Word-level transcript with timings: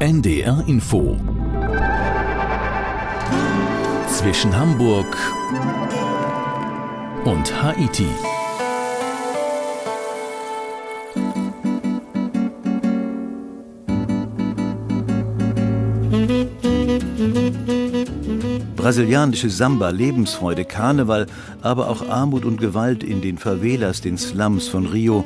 NDR 0.00 0.62
Info 0.68 1.16
zwischen 4.06 4.56
Hamburg 4.56 5.06
und 7.24 7.62
Haiti. 7.62 8.06
Brasilianische 18.76 19.50
Samba, 19.50 19.90
Lebensfreude, 19.90 20.64
Karneval, 20.64 21.26
aber 21.60 21.88
auch 21.88 22.08
Armut 22.08 22.44
und 22.44 22.60
Gewalt 22.60 23.02
in 23.02 23.20
den 23.20 23.36
Favelas, 23.36 24.00
den 24.00 24.16
Slums 24.16 24.68
von 24.68 24.86
Rio, 24.86 25.24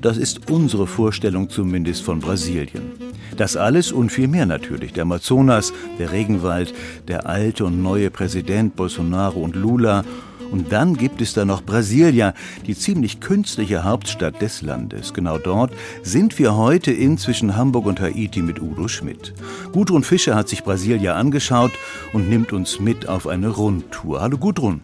das 0.00 0.16
ist 0.16 0.50
unsere 0.50 0.86
Vorstellung 0.86 1.50
zumindest 1.50 2.02
von 2.02 2.20
Brasilien. 2.20 3.03
Das 3.36 3.56
alles 3.56 3.90
und 3.90 4.10
viel 4.10 4.28
mehr 4.28 4.46
natürlich. 4.46 4.92
Der 4.92 5.02
Amazonas, 5.02 5.72
der 5.98 6.12
Regenwald, 6.12 6.72
der 7.08 7.28
alte 7.28 7.64
und 7.64 7.82
neue 7.82 8.10
Präsident 8.10 8.76
Bolsonaro 8.76 9.40
und 9.40 9.56
Lula. 9.56 10.04
Und 10.52 10.70
dann 10.70 10.96
gibt 10.96 11.20
es 11.20 11.34
da 11.34 11.44
noch 11.44 11.62
Brasilia, 11.62 12.32
die 12.66 12.76
ziemlich 12.76 13.18
künstliche 13.18 13.82
Hauptstadt 13.82 14.40
des 14.40 14.62
Landes. 14.62 15.12
Genau 15.12 15.38
dort 15.38 15.72
sind 16.02 16.38
wir 16.38 16.54
heute 16.54 16.92
in 16.92 17.18
zwischen 17.18 17.56
Hamburg 17.56 17.86
und 17.86 18.00
Haiti 18.00 18.40
mit 18.40 18.60
Udo 18.60 18.86
Schmidt. 18.86 19.34
Gudrun 19.72 20.04
Fischer 20.04 20.36
hat 20.36 20.48
sich 20.48 20.62
Brasilia 20.62 21.16
angeschaut 21.16 21.72
und 22.12 22.28
nimmt 22.28 22.52
uns 22.52 22.78
mit 22.78 23.08
auf 23.08 23.26
eine 23.26 23.48
Rundtour. 23.48 24.20
Hallo 24.20 24.38
Gudrun. 24.38 24.82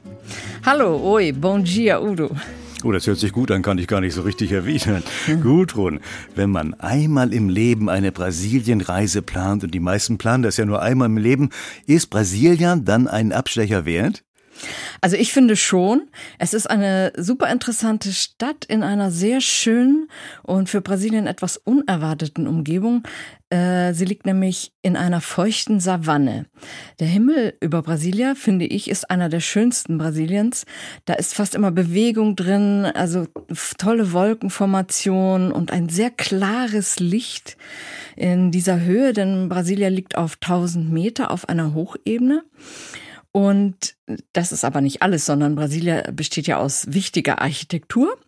Hallo, 0.65 0.96
oi, 1.02 1.32
bon 1.32 1.62
dia, 1.62 2.01
Udo. 2.01 2.30
Oh, 2.84 2.93
das 2.93 3.07
hört 3.07 3.19
sich 3.19 3.33
gut 3.33 3.51
an, 3.51 3.62
kann 3.62 3.79
ich 3.79 3.87
gar 3.87 4.01
nicht 4.01 4.15
so 4.15 4.23
richtig 4.23 4.52
erwidern. 4.52 5.02
Hm. 5.27 5.43
Gudrun, 5.43 6.01
wenn 6.34 6.51
man 6.51 6.75
einmal 6.75 7.33
im 7.33 7.48
Leben 7.48 7.88
eine 7.88 8.12
Brasilienreise 8.12 9.23
plant, 9.23 9.65
und 9.65 9.73
die 9.73 9.80
meisten 9.80 10.19
planen 10.19 10.43
das 10.43 10.57
ja 10.57 10.65
nur 10.65 10.83
einmal 10.83 11.07
im 11.07 11.16
Leben, 11.16 11.51
ist 11.87 12.09
Brasilien 12.09 12.85
dann 12.85 13.09
einen 13.09 13.32
Abstecher 13.32 13.85
wert? 13.85 14.24
Also 15.01 15.16
ich 15.16 15.33
finde 15.33 15.57
schon, 15.57 16.09
es 16.39 16.55
ist 16.55 16.69
eine 16.69 17.13
super 17.16 17.51
interessante 17.51 18.13
Stadt 18.13 18.65
in 18.66 18.83
einer 18.83 19.11
sehr 19.11 19.41
schönen 19.41 20.09
und 20.43 20.69
für 20.69 20.80
Brasilien 20.80 21.27
etwas 21.27 21.57
unerwarteten 21.57 22.47
Umgebung. 22.47 23.03
Äh, 23.51 23.95
sie 23.95 24.05
liegt 24.05 24.27
nämlich 24.27 24.73
in 24.83 24.97
einer 24.97 25.21
feuchten 25.21 25.81
Savanne. 25.81 26.47
Der 27.01 27.09
Himmel 27.09 27.55
über 27.61 27.83
Brasilia, 27.83 28.35
finde 28.37 28.65
ich, 28.65 28.88
ist 28.88 29.11
einer 29.11 29.29
der 29.29 29.41
schönsten 29.41 29.99
Brasiliens. 29.99 30.66
Da 31.05 31.15
ist 31.15 31.35
fast 31.35 31.57
immer 31.57 31.73
Bewegung 31.73 32.37
drin, 32.37 32.85
also 32.95 33.27
tolle 33.77 34.13
Wolkenformation 34.13 35.51
und 35.51 35.73
ein 35.73 35.88
sehr 35.88 36.11
klares 36.11 37.01
Licht 37.01 37.57
in 38.15 38.53
dieser 38.53 38.81
Höhe, 38.81 39.13
denn 39.13 39.49
Brasilia 39.49 39.88
liegt 39.88 40.16
auf 40.16 40.38
1000 40.41 40.91
Meter 40.93 41.31
auf 41.31 41.49
einer 41.49 41.75
Hochebene. 41.75 42.45
Und 43.32 43.96
das 44.32 44.52
ist 44.52 44.64
aber 44.64 44.80
nicht 44.80 45.02
alles, 45.02 45.26
sondern 45.26 45.54
Brasilia 45.54 46.10
besteht 46.12 46.46
ja 46.46 46.59
aus 46.59 46.92
wichtiger 46.92 47.40
Architektur. 47.40 48.18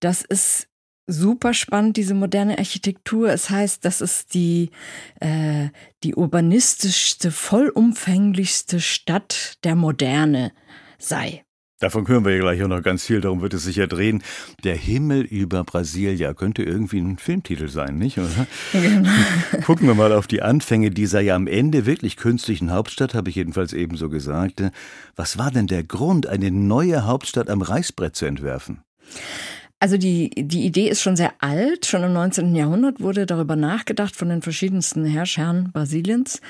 Das 0.00 0.22
ist 0.22 0.68
super 1.06 1.54
spannend, 1.54 1.96
diese 1.96 2.14
moderne 2.14 2.58
Architektur. 2.58 3.30
Es 3.30 3.50
heißt, 3.50 3.84
das 3.84 4.00
ist 4.00 4.34
die, 4.34 4.70
äh, 5.20 5.68
die 6.04 6.14
urbanistischste, 6.14 7.30
vollumfänglichste 7.30 8.80
Stadt 8.80 9.58
der 9.64 9.74
Moderne 9.74 10.52
sei. 10.98 11.44
Davon 11.80 12.08
hören 12.08 12.24
wir 12.24 12.32
ja 12.34 12.40
gleich 12.40 12.60
auch 12.64 12.68
noch 12.68 12.82
ganz 12.82 13.04
viel, 13.04 13.20
darum 13.20 13.40
wird 13.40 13.54
es 13.54 13.62
sich 13.62 13.76
ja 13.76 13.86
drehen. 13.86 14.24
Der 14.64 14.74
Himmel 14.74 15.22
über 15.22 15.62
Brasilia 15.62 16.34
könnte 16.34 16.64
irgendwie 16.64 16.98
ein 16.98 17.18
Filmtitel 17.18 17.68
sein, 17.68 17.98
nicht? 17.98 18.18
Oder? 18.18 18.48
Genau. 18.72 19.08
Gucken 19.64 19.86
wir 19.86 19.94
mal 19.94 20.12
auf 20.12 20.26
die 20.26 20.42
Anfänge 20.42 20.90
dieser 20.90 21.20
ja 21.20 21.36
am 21.36 21.46
Ende 21.46 21.86
wirklich 21.86 22.16
künstlichen 22.16 22.72
Hauptstadt, 22.72 23.14
habe 23.14 23.30
ich 23.30 23.36
jedenfalls 23.36 23.72
ebenso 23.74 24.08
gesagt. 24.08 24.60
Was 25.14 25.38
war 25.38 25.52
denn 25.52 25.68
der 25.68 25.84
Grund, 25.84 26.26
eine 26.26 26.50
neue 26.50 27.06
Hauptstadt 27.06 27.48
am 27.48 27.62
Reißbrett 27.62 28.16
zu 28.16 28.26
entwerfen? 28.26 28.82
Also 29.80 29.96
die, 29.96 30.30
die 30.30 30.66
Idee 30.66 30.88
ist 30.88 31.02
schon 31.02 31.16
sehr 31.16 31.34
alt. 31.38 31.86
Schon 31.86 32.02
im 32.02 32.12
19. 32.12 32.54
Jahrhundert 32.54 33.00
wurde 33.00 33.26
darüber 33.26 33.54
nachgedacht 33.54 34.16
von 34.16 34.28
den 34.28 34.42
verschiedensten 34.42 35.04
Herrschern 35.04 35.70
Brasiliens, 35.72 36.40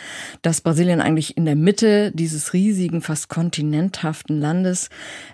dass 0.41 0.63
Brasilien 0.63 1.03
eigentlich 1.03 1.37
in 1.37 1.45
der 1.45 1.57
Mitte 1.57 2.11
dieses 2.13 2.55
riesigen, 2.55 3.03
fast 3.03 3.29
kontinenthaften 3.29 4.41
Landes 4.41 4.89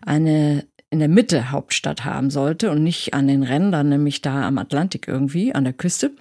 eine 0.05 0.65
in 0.91 1.01
der 1.01 1.09
Mitte 1.09 1.51
Hauptstadt 1.51 2.05
haben 2.05 2.31
sollte 2.31 2.71
und 2.71 2.85
nicht 2.85 3.15
an 3.15 3.27
den 3.27 3.43
Rändern, 3.43 3.89
nämlich 3.89 4.23
da 4.23 4.47
am 4.47 4.59
Atlantik 4.59 5.09
irgendwie, 5.09 5.53
an 5.53 5.65
der 5.65 5.73
Küste. 5.73 6.13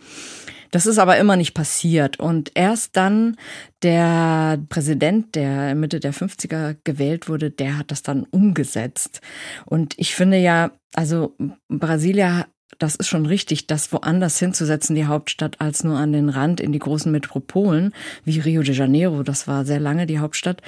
Das 0.73 0.87
ist 0.87 0.97
aber 0.97 1.17
immer 1.17 1.35
nicht 1.35 1.53
passiert. 1.53 2.19
Und 2.19 2.51
erst 2.55 2.97
dann 2.97 3.37
der 3.83 4.57
Präsident, 4.69 5.35
der 5.35 5.75
Mitte 5.75 5.99
der 5.99 6.15
50er 6.15 6.77
gewählt 6.83 7.29
wurde, 7.29 7.51
der 7.51 7.77
hat 7.77 7.91
das 7.91 8.01
dann 8.01 8.23
umgesetzt. 8.23 9.21
Und 9.65 9.93
ich 9.97 10.15
finde 10.15 10.37
ja, 10.37 10.71
also 10.95 11.35
Brasilia 11.69 12.47
das 12.79 12.95
ist 12.95 13.07
schon 13.07 13.25
richtig, 13.25 13.67
das 13.67 13.91
woanders 13.91 14.39
hinzusetzen, 14.39 14.95
die 14.95 15.05
Hauptstadt, 15.05 15.59
als 15.59 15.83
nur 15.83 15.97
an 15.97 16.13
den 16.13 16.29
Rand 16.29 16.59
in 16.59 16.71
die 16.71 16.79
großen 16.79 17.11
Metropolen, 17.11 17.93
wie 18.25 18.39
Rio 18.39 18.61
de 18.61 18.73
Janeiro, 18.73 19.23
das 19.23 19.47
war 19.47 19.65
sehr 19.65 19.79
lange 19.79 20.05
die 20.05 20.19
Hauptstadt. 20.19 20.61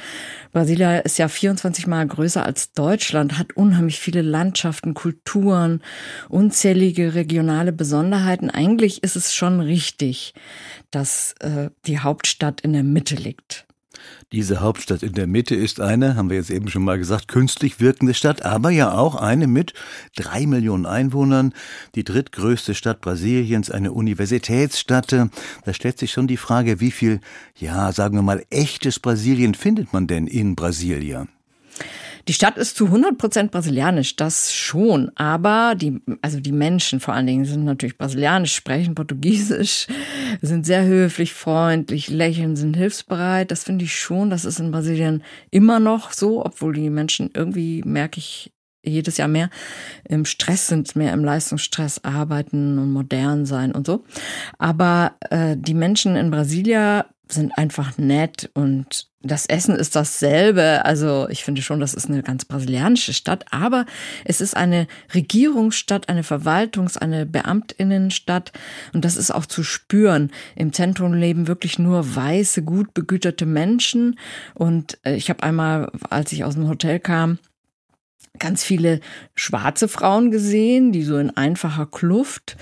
Brasilia 0.51 0.99
ist 0.99 1.17
ja 1.17 1.27
24 1.27 1.87
Mal 1.87 2.05
größer 2.07 2.45
als 2.45 2.73
Deutschland, 2.73 3.37
hat 3.37 3.55
unheimlich 3.55 3.99
viele 3.99 4.21
Landschaften, 4.21 4.93
Kulturen, 4.93 5.81
unzählige 6.29 7.15
regionale 7.15 7.71
Besonderheiten. 7.71 8.49
Eigentlich 8.49 9.03
ist 9.03 9.15
es 9.15 9.33
schon 9.33 9.59
richtig, 9.59 10.33
dass 10.91 11.35
äh, 11.39 11.69
die 11.85 11.99
Hauptstadt 11.99 12.61
in 12.61 12.73
der 12.73 12.83
Mitte 12.83 13.15
liegt. 13.15 13.64
Diese 14.31 14.59
Hauptstadt 14.59 15.03
in 15.03 15.13
der 15.13 15.27
Mitte 15.27 15.55
ist 15.55 15.79
eine, 15.79 16.15
haben 16.15 16.29
wir 16.29 16.37
jetzt 16.37 16.49
eben 16.49 16.67
schon 16.69 16.83
mal 16.83 16.97
gesagt, 16.97 17.27
künstlich 17.27 17.79
wirkende 17.79 18.13
Stadt, 18.13 18.43
aber 18.43 18.69
ja 18.69 18.93
auch 18.93 19.15
eine 19.15 19.47
mit 19.47 19.73
drei 20.15 20.45
Millionen 20.45 20.85
Einwohnern, 20.85 21.53
die 21.95 22.03
drittgrößte 22.03 22.73
Stadt 22.73 23.01
Brasiliens, 23.01 23.71
eine 23.71 23.91
Universitätsstadt. 23.91 25.11
Da 25.11 25.73
stellt 25.73 25.99
sich 25.99 26.11
schon 26.11 26.27
die 26.27 26.37
Frage, 26.37 26.79
wie 26.79 26.91
viel, 26.91 27.21
ja, 27.57 27.91
sagen 27.91 28.17
wir 28.17 28.23
mal, 28.23 28.43
echtes 28.49 28.99
Brasilien 28.99 29.53
findet 29.53 29.93
man 29.93 30.07
denn 30.07 30.27
in 30.27 30.55
Brasilia? 30.55 31.27
Die 32.27 32.33
Stadt 32.33 32.57
ist 32.57 32.75
zu 32.75 32.85
100 32.85 33.17
Prozent 33.17 33.51
brasilianisch, 33.51 34.15
das 34.15 34.53
schon. 34.53 35.11
Aber 35.15 35.75
die, 35.75 36.01
also 36.21 36.39
die 36.39 36.51
Menschen 36.51 36.99
vor 36.99 37.13
allen 37.13 37.27
Dingen 37.27 37.45
sind 37.45 37.65
natürlich 37.65 37.97
brasilianisch, 37.97 38.55
sprechen 38.55 38.95
Portugiesisch, 38.95 39.87
sind 40.41 40.65
sehr 40.65 40.85
höflich, 40.85 41.33
freundlich, 41.33 42.09
lächeln, 42.09 42.55
sind 42.55 42.75
hilfsbereit. 42.75 43.51
Das 43.51 43.63
finde 43.63 43.85
ich 43.85 43.97
schon. 43.97 44.31
Das 44.31 44.43
ist 44.43 44.59
in 44.59 44.71
Brasilien 44.71 45.23
immer 45.51 45.79
noch 45.79 46.11
so, 46.11 46.43
obwohl 46.43 46.73
die 46.73 46.89
Menschen 46.89 47.29
irgendwie, 47.33 47.83
merke 47.85 48.19
ich, 48.19 48.51
jedes 48.83 49.17
Jahr 49.17 49.27
mehr 49.27 49.49
im 50.07 50.25
Stress 50.25 50.67
sind, 50.67 50.95
mehr 50.95 51.13
im 51.13 51.23
Leistungsstress 51.23 52.03
arbeiten 52.03 52.77
und 52.77 52.91
modern 52.91 53.45
sein 53.45 53.71
und 53.71 53.87
so. 53.87 54.03
Aber 54.57 55.15
äh, 55.29 55.55
die 55.57 55.73
Menschen 55.73 56.15
in 56.15 56.31
Brasilia 56.31 57.07
sind 57.27 57.57
einfach 57.57 57.97
nett 57.97 58.49
und 58.53 59.07
das 59.21 59.47
Essen 59.47 59.75
ist 59.75 59.95
dasselbe. 59.95 60.85
Also 60.85 61.27
ich 61.29 61.43
finde 61.43 61.61
schon, 61.61 61.79
das 61.79 61.93
ist 61.93 62.07
eine 62.07 62.21
ganz 62.21 62.45
brasilianische 62.45 63.13
Stadt, 63.13 63.45
aber 63.51 63.85
es 64.23 64.41
ist 64.41 64.55
eine 64.55 64.87
Regierungsstadt, 65.13 66.09
eine 66.09 66.23
Verwaltungs-, 66.23 66.97
eine 66.97 67.25
Beamtinnenstadt 67.25 68.51
und 68.93 69.03
das 69.03 69.17
ist 69.17 69.31
auch 69.31 69.45
zu 69.45 69.63
spüren. 69.63 70.31
Im 70.55 70.73
Zentrum 70.73 71.13
leben 71.13 71.47
wirklich 71.47 71.79
nur 71.79 72.15
weiße, 72.15 72.61
gut 72.61 72.93
begüterte 72.93 73.45
Menschen 73.45 74.19
und 74.53 74.99
äh, 75.03 75.15
ich 75.15 75.29
habe 75.29 75.43
einmal, 75.43 75.91
als 76.09 76.31
ich 76.31 76.43
aus 76.43 76.53
dem 76.53 76.67
Hotel 76.67 76.99
kam, 76.99 77.39
ganz 78.39 78.63
viele 78.63 78.99
schwarze 79.33 79.87
Frauen 79.87 80.31
gesehen, 80.31 80.91
die 80.91 81.03
so 81.03 81.17
in 81.17 81.35
einfacher 81.35 81.85
Kluft 81.85 82.57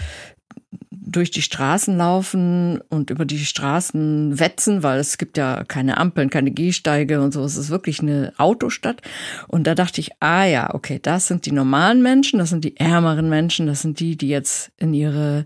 durch 1.15 1.31
die 1.31 1.41
Straßen 1.41 1.97
laufen 1.97 2.81
und 2.89 3.09
über 3.09 3.25
die 3.25 3.39
Straßen 3.39 4.39
wetzen, 4.39 4.83
weil 4.83 4.99
es 4.99 5.17
gibt 5.17 5.37
ja 5.37 5.63
keine 5.63 5.97
Ampeln, 5.97 6.29
keine 6.29 6.51
Gehsteige 6.51 7.21
und 7.21 7.33
so. 7.33 7.43
Es 7.43 7.57
ist 7.57 7.69
wirklich 7.69 8.01
eine 8.01 8.33
Autostadt. 8.37 9.01
Und 9.47 9.65
da 9.65 9.75
dachte 9.75 10.01
ich, 10.01 10.11
ah 10.19 10.45
ja, 10.45 10.73
okay, 10.73 10.99
das 11.01 11.27
sind 11.27 11.45
die 11.45 11.51
normalen 11.51 12.01
Menschen, 12.01 12.39
das 12.39 12.49
sind 12.49 12.63
die 12.63 12.77
ärmeren 12.77 13.29
Menschen, 13.29 13.67
das 13.67 13.81
sind 13.81 13.99
die, 13.99 14.17
die 14.17 14.29
jetzt 14.29 14.71
in 14.77 14.93
ihre 14.93 15.45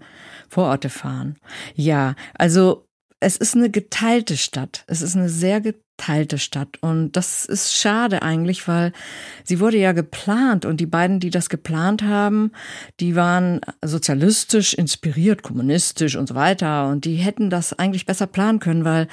Vororte 0.49 0.89
fahren. 0.89 1.35
Ja, 1.75 2.15
also 2.33 2.87
es 3.19 3.37
ist 3.37 3.55
eine 3.55 3.69
geteilte 3.69 4.37
Stadt. 4.37 4.83
Es 4.87 5.01
ist 5.01 5.15
eine 5.15 5.29
sehr 5.29 5.61
geteilte 5.61 5.86
Stadt. 6.37 6.77
Und 6.81 7.11
das 7.13 7.45
ist 7.45 7.73
schade 7.73 8.21
eigentlich, 8.21 8.67
weil 8.67 8.93
sie 9.43 9.59
wurde 9.59 9.77
ja 9.77 9.91
geplant 9.91 10.65
und 10.65 10.79
die 10.79 10.85
beiden, 10.85 11.19
die 11.19 11.29
das 11.29 11.49
geplant 11.49 12.03
haben, 12.03 12.51
die 12.99 13.15
waren 13.15 13.61
sozialistisch 13.83 14.73
inspiriert, 14.73 15.43
kommunistisch 15.43 16.15
und 16.15 16.27
so 16.29 16.35
weiter. 16.35 16.87
Und 16.87 17.05
die 17.05 17.15
hätten 17.15 17.49
das 17.49 17.77
eigentlich 17.77 18.05
besser 18.05 18.27
planen 18.27 18.59
können, 18.59 18.85
weil 18.85 19.07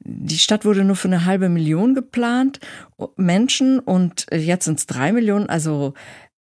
die 0.00 0.38
Stadt 0.38 0.64
wurde 0.64 0.84
nur 0.84 0.96
für 0.96 1.08
eine 1.08 1.24
halbe 1.24 1.48
Million 1.48 1.94
geplant, 1.94 2.60
Menschen, 3.16 3.78
und 3.78 4.26
jetzt 4.32 4.64
sind 4.64 4.78
es 4.78 4.86
drei 4.86 5.12
Millionen. 5.12 5.48
Also 5.48 5.94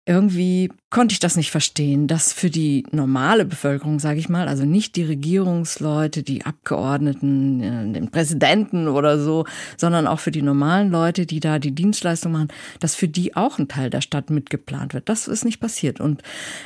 irgendwie 0.07 0.71
konnte 0.91 1.15
ich 1.15 1.19
das 1.19 1.37
nicht 1.37 1.51
verstehen, 1.51 2.07
dass 2.07 2.33
für 2.33 2.51
die 2.51 2.85
normale 2.91 3.45
Bevölkerung, 3.45 3.99
sage 3.99 4.19
ich 4.19 4.29
mal, 4.29 4.49
also 4.49 4.65
nicht 4.65 4.97
die 4.97 5.05
Regierungsleute, 5.05 6.23
die 6.23 6.45
Abgeordneten, 6.45 7.61
äh, 7.63 7.93
den 7.93 8.11
Präsidenten 8.11 8.89
oder 8.89 9.19
so, 9.19 9.47
sondern 9.79 10.07
auch 10.07 10.21
für 10.21 10.31
die 10.31 10.43
normalen 10.43 10.91
Leute, 10.91 11.25
die 11.25 11.41
da 11.41 11.59
die 11.59 11.75
Dienstleistung 11.75 12.33
machen, 12.33 12.49
dass 12.81 12.95
für 12.95 13.09
die 13.09 13.35
auch 13.35 13.59
ein 13.59 13.69
Teil 13.69 13.89
der 13.89 14.03
Stadt 14.03 14.29
mitgeplant 14.29 14.93
wird. 14.93 15.09
Das 15.09 15.27
ist 15.27 15.45
nicht 15.45 15.61
passiert. 15.61 16.01
Und 16.01 16.23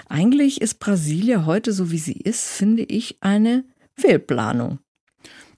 eigentlich 0.08 0.60
ist 0.60 0.80
Brasilia 0.80 1.46
heute, 1.46 1.72
so 1.72 1.92
wie 1.92 1.98
sie 1.98 2.16
ist, 2.16 2.48
finde 2.48 2.82
ich, 2.82 3.18
eine 3.20 3.64
Fehlplanung. 3.94 4.80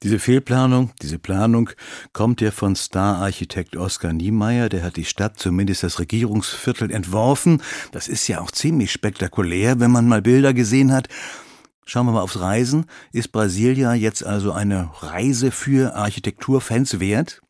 Diese 0.03 0.19
Fehlplanung, 0.19 0.93
diese 1.03 1.19
Planung 1.19 1.69
kommt 2.15 2.41
ja 2.41 2.53
von 2.53 2.75
Star-Architekt 2.75 3.77
Oskar 3.77 4.15
Niemeyer. 4.15 4.71
Der 4.71 4.83
hat 4.83 4.97
die 4.97 5.05
Stadt, 5.05 5.39
zumindest 5.39 5.83
das 5.83 5.99
Regierungsviertel, 5.99 6.91
entworfen. 6.91 7.63
Das 7.93 8.09
ist 8.09 8.27
ja 8.27 8.41
auch 8.41 8.51
ziemlich 8.51 8.93
spektakulär, 8.93 9.79
wenn 9.79 9.91
man 9.91 10.09
mal 10.09 10.23
Bilder 10.23 10.55
gesehen 10.55 10.91
hat. 10.91 11.09
Schauen 11.85 12.07
wir 12.07 12.13
mal 12.13 12.23
aufs 12.23 12.41
Reisen. 12.41 12.87
Ist 13.13 13.33
Brasilia 13.33 13.93
jetzt 13.93 14.25
also 14.25 14.53
eine 14.53 14.91
Reise 15.01 15.51
für 15.51 15.95
Architekturfans 15.95 16.99
wert? 16.99 17.43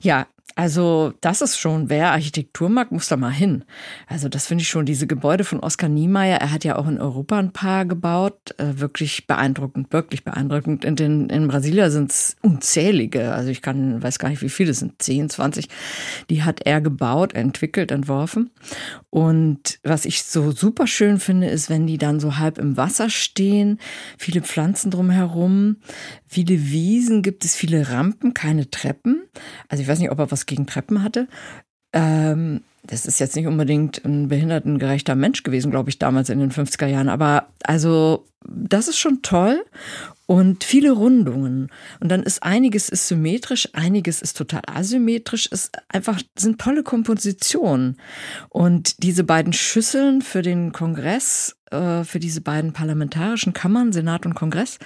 Ja, 0.00 0.26
also 0.56 1.12
das 1.20 1.40
ist 1.40 1.58
schon, 1.58 1.90
wer 1.90 2.12
Architektur 2.12 2.68
mag, 2.68 2.92
muss 2.92 3.08
da 3.08 3.16
mal 3.16 3.32
hin. 3.32 3.64
Also 4.06 4.28
das 4.28 4.46
finde 4.46 4.62
ich 4.62 4.68
schon, 4.68 4.86
diese 4.86 5.08
Gebäude 5.08 5.42
von 5.42 5.58
Oskar 5.58 5.88
Niemeyer, 5.88 6.36
er 6.36 6.52
hat 6.52 6.62
ja 6.62 6.76
auch 6.76 6.86
in 6.86 7.00
Europa 7.00 7.38
ein 7.38 7.52
paar 7.52 7.84
gebaut, 7.84 8.54
äh, 8.58 8.78
wirklich 8.78 9.26
beeindruckend, 9.26 9.92
wirklich 9.92 10.22
beeindruckend. 10.22 10.84
In, 10.84 10.94
den, 10.94 11.28
in 11.28 11.48
Brasilien 11.48 11.90
sind 11.90 12.12
es 12.12 12.36
unzählige, 12.40 13.32
also 13.32 13.50
ich 13.50 13.62
kann, 13.62 14.00
weiß 14.00 14.20
gar 14.20 14.28
nicht 14.28 14.42
wie 14.42 14.48
viele, 14.48 14.74
sind 14.74 15.02
10, 15.02 15.30
20, 15.30 15.68
die 16.30 16.44
hat 16.44 16.60
er 16.64 16.80
gebaut, 16.80 17.34
entwickelt, 17.34 17.90
entworfen. 17.90 18.50
Und 19.10 19.80
was 19.82 20.04
ich 20.04 20.22
so 20.22 20.52
super 20.52 20.86
schön 20.86 21.18
finde, 21.18 21.48
ist, 21.48 21.68
wenn 21.68 21.88
die 21.88 21.98
dann 21.98 22.20
so 22.20 22.38
halb 22.38 22.58
im 22.58 22.76
Wasser 22.76 23.10
stehen, 23.10 23.80
viele 24.18 24.40
Pflanzen 24.40 24.92
drumherum, 24.92 25.78
viele 26.28 26.70
Wiesen, 26.70 27.22
gibt 27.22 27.44
es 27.44 27.56
viele 27.56 27.90
Rampen, 27.90 28.34
keine 28.34 28.70
Treppen. 28.70 29.22
Also 29.68 29.82
ich 29.82 29.88
weiß 29.88 29.98
nicht, 29.98 30.10
ob 30.10 30.18
er 30.18 30.30
was 30.30 30.43
gegen 30.46 30.66
Treppen 30.66 31.02
hatte. 31.02 31.28
Ähm, 31.92 32.62
das 32.86 33.06
ist 33.06 33.18
jetzt 33.18 33.34
nicht 33.34 33.46
unbedingt 33.46 34.04
ein 34.04 34.28
behindertengerechter 34.28 35.14
Mensch 35.14 35.42
gewesen, 35.42 35.70
glaube 35.70 35.88
ich, 35.88 35.98
damals 35.98 36.28
in 36.28 36.38
den 36.38 36.50
50er 36.50 36.86
Jahren. 36.86 37.08
Aber 37.08 37.48
also, 37.62 38.26
das 38.46 38.88
ist 38.88 38.98
schon 38.98 39.22
toll 39.22 39.64
und 40.26 40.64
viele 40.64 40.92
Rundungen. 40.92 41.70
Und 42.00 42.08
dann 42.10 42.22
ist 42.22 42.42
einiges 42.42 42.90
ist 42.90 43.08
symmetrisch, 43.08 43.70
einiges 43.72 44.20
ist 44.20 44.36
total 44.36 44.62
asymmetrisch. 44.66 45.48
Es 45.50 45.70
einfach 45.88 46.20
sind 46.36 46.60
tolle 46.60 46.82
Kompositionen. 46.82 47.98
Und 48.50 49.02
diese 49.02 49.24
beiden 49.24 49.54
Schüsseln 49.54 50.20
für 50.20 50.42
den 50.42 50.72
Kongress 50.72 51.56
äh, 51.74 52.04
für 52.04 52.20
diese 52.20 52.40
beiden 52.40 52.72
parlamentarischen 52.72 53.52
Kammern, 53.52 53.92
Senat 53.92 54.26
und 54.26 54.34
Kongress, 54.34 54.78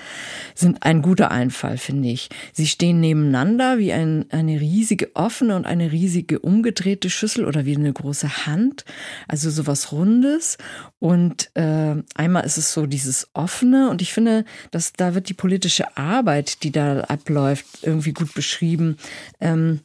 sind 0.55 0.83
ein 0.83 1.03
guter 1.03 1.31
Einfall, 1.31 1.79
finde 1.79 2.09
ich. 2.09 2.29
Sie 2.53 2.67
stehen 2.67 3.01
nebeneinander 3.01 3.79
wie 3.79 3.93
ein, 3.93 4.27
eine 4.31 4.61
riesige 4.61 5.15
offene 5.15 5.57
und 5.57 5.67
eine 5.67 5.93
riesige 5.93 6.39
umgedrehte 6.39 7.11
Schüssel 7.11 7.45
oder 7.45 7.65
wie 7.65 7.77
eine 7.77 7.93
große 7.93 8.47
Hand, 8.47 8.85
also 9.29 9.51
sowas 9.51 9.93
Rundes. 9.93 10.59
Und 10.99 11.51
äh, 11.55 11.97
einmal 12.15 12.45
ist 12.45 12.59
es 12.59 12.73
so 12.73 12.87
dieses 12.87 13.29
offene 13.35 13.91
und 13.91 14.03
ich 14.03 14.13
finde, 14.13 14.45
dass 14.71 14.93
da 14.93 15.15
wird 15.15 15.29
die 15.29 15.35
politische 15.35 15.97
Arbeit, 15.97 16.63
die 16.63 16.73
da 16.73 17.01
abläuft, 17.01 17.67
irgendwie 17.83 18.13
gut 18.13 18.35
beschrieben. 18.35 18.97
Ähm, 19.41 19.81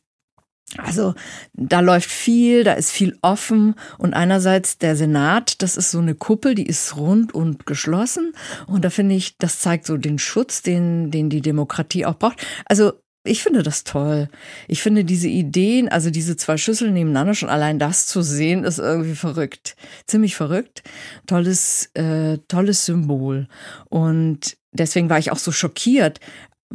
also 0.78 1.14
da 1.54 1.82
läuft 1.82 2.10
viel, 2.10 2.64
da 2.64 2.74
ist 2.74 2.92
viel 2.92 3.18
offen 3.22 3.76
und 3.98 4.14
einerseits 4.14 4.78
der 4.78 4.96
Senat, 4.96 5.62
das 5.62 5.78
ist 5.78 5.92
so 5.92 6.00
eine 6.00 6.16
Kuppel, 6.16 6.56
die 6.56 6.66
ist 6.66 6.96
rund 6.98 7.34
und 7.34 7.66
geschlossen 7.66 8.34
und 8.66 8.84
da 8.84 8.90
finde 8.90 9.16
ich, 9.16 9.38
das 9.38 9.60
zeigt 9.60 9.86
so 9.86 9.98
den 9.98 10.18
Schutz, 10.18 10.62
den, 10.62 11.12
den 11.12 11.30
die 11.30 11.42
Demokratie 11.42 12.06
auch 12.06 12.16
braucht. 12.16 12.46
Also 12.66 12.94
ich 13.26 13.42
finde 13.42 13.64
das 13.64 13.86
toll. 13.86 14.28
Ich 14.68 14.82
finde 14.82 15.06
diese 15.06 15.30
Ideen, 15.30 15.88
also 15.88 16.10
diese 16.10 16.36
zwei 16.36 16.58
Schüsseln 16.58 16.94
nebeneinander, 16.94 17.36
schon 17.36 17.50
allein 17.50 17.80
das 17.80 18.06
zu 18.06 18.22
sehen, 18.22 18.66
ist 18.66 18.80
irgendwie 18.80 19.16
verrückt. 19.16 19.78
Ziemlich 20.08 20.36
verrückt. 20.36 20.84
Tolles, 21.26 21.90
äh, 21.94 22.40
tolles 22.50 22.86
Symbol. 22.86 23.48
Und 23.90 24.58
deswegen 24.74 25.10
war 25.10 25.20
ich 25.20 25.32
auch 25.32 25.38
so 25.38 25.54
schockiert, 25.54 26.20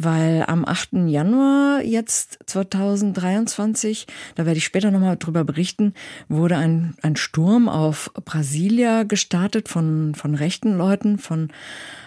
weil 0.00 0.44
am 0.46 0.64
8. 0.64 1.08
Januar 1.08 1.82
jetzt 1.82 2.38
2023, 2.46 4.06
da 4.36 4.46
werde 4.46 4.58
ich 4.58 4.64
später 4.64 4.92
nochmal 4.92 5.16
drüber 5.16 5.42
berichten, 5.42 5.92
wurde 6.28 6.56
ein, 6.56 6.94
ein 7.02 7.16
Sturm 7.16 7.68
auf 7.68 8.12
Brasilia 8.24 9.02
gestartet 9.02 9.68
von, 9.68 10.14
von 10.14 10.36
rechten 10.36 10.78
Leuten, 10.78 11.18
von 11.18 11.48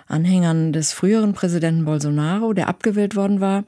Anhängern 0.07 0.71
des 0.71 0.93
früheren 0.93 1.33
Präsidenten 1.33 1.83
Bolsonaro, 1.83 2.53
der 2.53 2.69
abgewählt 2.69 3.17
worden 3.17 3.41
war. 3.41 3.65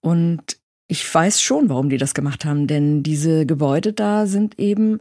Und 0.00 0.56
ich 0.88 1.14
weiß 1.14 1.42
schon, 1.42 1.68
warum 1.68 1.90
die 1.90 1.98
das 1.98 2.14
gemacht 2.14 2.46
haben, 2.46 2.66
denn 2.66 3.02
diese 3.02 3.44
Gebäude 3.44 3.92
da 3.92 4.26
sind 4.26 4.58
eben 4.58 5.00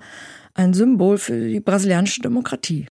ein 0.53 0.73
Symbol 0.73 1.17
für 1.17 1.47
die 1.47 1.61
brasilianische 1.61 2.21
Demokratie 2.21 2.87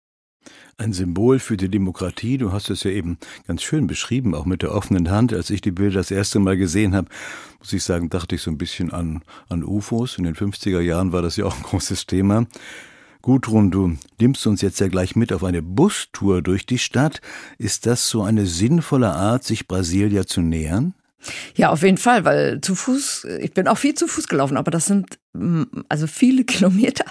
ein 0.78 0.94
Symbol 0.94 1.40
für 1.40 1.58
die 1.58 1.70
Demokratie. 1.70 2.38
Du 2.38 2.52
hast 2.52 2.70
es 2.70 2.84
ja 2.84 2.92
eben 2.92 3.18
ganz 3.48 3.64
schön 3.64 3.88
beschrieben, 3.88 4.36
auch 4.36 4.46
mit 4.46 4.62
der 4.62 4.74
offenen 4.74 5.10
Hand. 5.10 5.34
Als 5.34 5.50
ich 5.50 5.62
die 5.62 5.72
Bilder 5.72 6.00
das 6.00 6.12
erste 6.12 6.40
Mal 6.40 6.56
gesehen 6.56 6.96
habe, 6.96 7.10
muss 7.60 7.74
ich 7.74 7.84
sagen, 7.84 8.10
dachte 8.10 8.36
ich 8.36 8.42
so 8.42 8.52
ein 8.52 8.58
bisschen 8.58 8.94
an, 8.94 9.24
an 9.50 9.64
UFOs. 9.64 10.18
In 10.18 10.24
den 10.24 10.36
50er 10.36 10.80
Jahren 10.80 11.12
war 11.12 11.22
das 11.22 11.36
ja 11.36 11.46
auch 11.46 11.58
ein 11.58 11.64
großes 11.64 12.06
Thema. 12.06 12.46
Gudrun, 13.24 13.72
du 13.72 13.98
nimmst 14.22 14.46
uns 14.46 14.62
jetzt 14.62 14.80
ja 14.80 14.88
gleich 14.88 15.16
mit 15.16 15.34
auf 15.34 15.44
eine 15.44 15.62
Bustour 15.62 16.42
durch 16.42 16.66
die 16.66 16.78
Stadt. 16.78 17.22
Ist 17.58 17.88
das 17.88 18.08
so 18.08 18.22
eine 18.22 18.46
sinnvolle 18.46 19.10
Art, 19.10 19.44
sich 19.44 19.68
Brasilia 19.68 20.28
zu 20.28 20.42
nähern? 20.42 20.94
Ja, 21.56 21.70
auf 21.72 21.82
jeden 21.82 21.98
Fall, 21.98 22.24
weil 22.26 22.62
zu 22.62 22.76
Fuß, 22.76 23.26
ich 23.42 23.52
bin 23.54 23.68
auch 23.68 23.78
viel 23.78 23.96
zu 23.96 24.08
Fuß 24.08 24.28
gelaufen, 24.28 24.56
aber 24.56 24.72
das 24.72 24.86
sind 24.86 25.18
also 25.90 26.08
viele 26.08 26.44
Kilometer. 26.46 27.06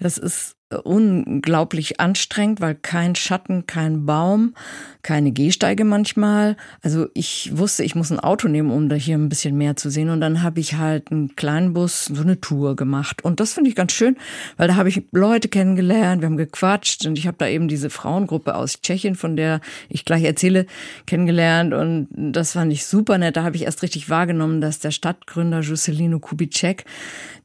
Das 0.00 0.18
ist 0.18 0.56
unglaublich 0.84 2.00
anstrengend, 2.00 2.60
weil 2.60 2.74
kein 2.74 3.14
Schatten, 3.14 3.66
kein 3.66 4.06
Baum, 4.06 4.54
keine 5.02 5.32
Gehsteige 5.32 5.84
manchmal. 5.84 6.56
Also 6.82 7.08
ich 7.14 7.50
wusste, 7.54 7.82
ich 7.84 7.94
muss 7.94 8.10
ein 8.10 8.20
Auto 8.20 8.48
nehmen, 8.48 8.70
um 8.70 8.88
da 8.88 8.96
hier 8.96 9.16
ein 9.16 9.28
bisschen 9.28 9.56
mehr 9.56 9.76
zu 9.76 9.90
sehen. 9.90 10.10
Und 10.10 10.20
dann 10.20 10.42
habe 10.42 10.60
ich 10.60 10.74
halt 10.74 11.10
einen 11.10 11.34
kleinen 11.36 11.74
Bus, 11.74 12.06
so 12.06 12.22
eine 12.22 12.40
Tour 12.40 12.76
gemacht. 12.76 13.24
Und 13.24 13.40
das 13.40 13.54
finde 13.54 13.70
ich 13.70 13.76
ganz 13.76 13.92
schön, 13.92 14.16
weil 14.56 14.68
da 14.68 14.76
habe 14.76 14.88
ich 14.88 15.02
Leute 15.12 15.48
kennengelernt, 15.48 16.22
wir 16.22 16.26
haben 16.26 16.36
gequatscht 16.36 17.06
und 17.06 17.18
ich 17.18 17.26
habe 17.26 17.36
da 17.38 17.48
eben 17.48 17.68
diese 17.68 17.90
Frauengruppe 17.90 18.54
aus 18.54 18.80
Tschechien, 18.80 19.14
von 19.14 19.36
der 19.36 19.60
ich 19.88 20.04
gleich 20.04 20.24
erzähle, 20.24 20.66
kennengelernt. 21.06 21.74
Und 21.74 22.08
das 22.12 22.52
fand 22.52 22.72
ich 22.72 22.86
super 22.86 23.18
nett. 23.18 23.36
Da 23.36 23.44
habe 23.44 23.56
ich 23.56 23.64
erst 23.64 23.82
richtig 23.82 24.08
wahrgenommen, 24.08 24.60
dass 24.60 24.78
der 24.78 24.90
Stadtgründer 24.90 25.60
Juscelino 25.60 26.18
Kubitschek, 26.18 26.84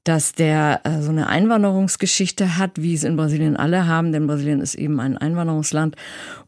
dass 0.08 0.32
der 0.32 0.82
äh, 0.86 1.02
so 1.02 1.10
eine 1.10 1.28
Einwanderungsgeschichte 1.28 2.58
hat, 2.58 2.82
wie 2.82 2.94
es 2.94 3.04
in 3.04 3.18
Brasilien 3.18 3.58
alle 3.58 3.88
haben, 3.88 4.14
denn 4.14 4.28
Brasilien 4.28 4.62
ist 4.62 4.76
eben 4.76 5.00
ein 5.02 5.18
Einwanderungsland. 5.18 5.96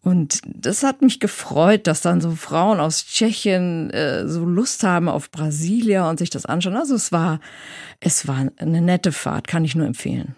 Und 0.01 0.39
das 0.46 0.84
hat 0.84 1.01
mich 1.01 1.20
gefreut, 1.20 1.86
dass 1.86 2.01
dann 2.01 2.22
so 2.22 2.32
Frauen 2.32 2.80
aus 2.80 3.06
Tschechien 3.06 3.89
äh, 3.89 4.28
so 4.28 4.46
Lust 4.46 4.84
haben 4.84 5.10
auf 5.10 5.30
Brasilia 5.30 6.10
und 6.10 6.20
sich 6.20 6.30
das 6.30 6.46
anschauen. 6.46 6.78
Also 6.78 6.96
es 6.96 7.12
war, 7.12 7.42
es 8.00 8.28
war 8.28 8.48
eine 8.58 8.82
nette 8.82 9.12
Fahrt, 9.12 9.48
kann 9.48 9.66
ich 9.66 9.75
nur 9.75 9.88
empfehlen. 9.88 10.36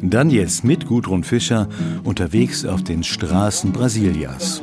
Dann 0.00 0.30
jetzt 0.30 0.64
mit 0.64 0.86
Gudrun 0.86 1.24
Fischer 1.24 1.68
unterwegs 2.02 2.64
auf 2.64 2.82
den 2.82 3.02
Straßen 3.02 3.72
Brasilias. 3.72 4.62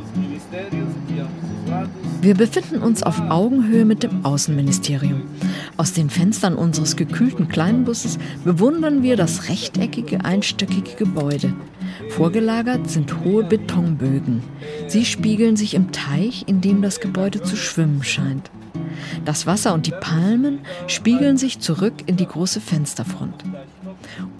Wir 2.22 2.36
befinden 2.36 2.82
uns 2.82 3.02
auf 3.02 3.18
Augenhöhe 3.30 3.86
mit 3.86 4.04
dem 4.04 4.26
Außenministerium. 4.26 5.22
Aus 5.78 5.94
den 5.94 6.10
Fenstern 6.10 6.56
unseres 6.56 6.98
gekühlten 6.98 7.48
Kleinbusses 7.48 8.20
bewundern 8.44 9.04
wir 9.04 9.16
das 9.16 9.48
rechteckige, 9.48 10.26
einstöckige 10.26 10.96
Gebäude. 10.96 11.54
Vorgelagert 12.10 12.90
sind 12.90 13.24
hohe 13.24 13.46
Betonbögen. 13.46 14.44
Sie 14.88 15.06
spiegeln 15.06 15.56
sich 15.56 15.76
im 15.76 15.94
Teich, 15.94 16.44
in 16.46 16.60
dem 16.60 16.82
das 16.82 17.00
Gebäude 17.00 17.42
zu 17.42 17.56
schwimmen 17.56 18.04
scheint. 18.04 18.52
Das 19.24 19.48
Wasser 19.48 19.74
und 19.74 19.88
die 19.88 19.94
Palmen 19.98 20.60
spiegeln 20.88 21.38
sich 21.38 21.60
zurück 21.60 21.94
in 22.06 22.18
die 22.18 22.28
große 22.28 22.60
Fensterfront. 22.60 23.46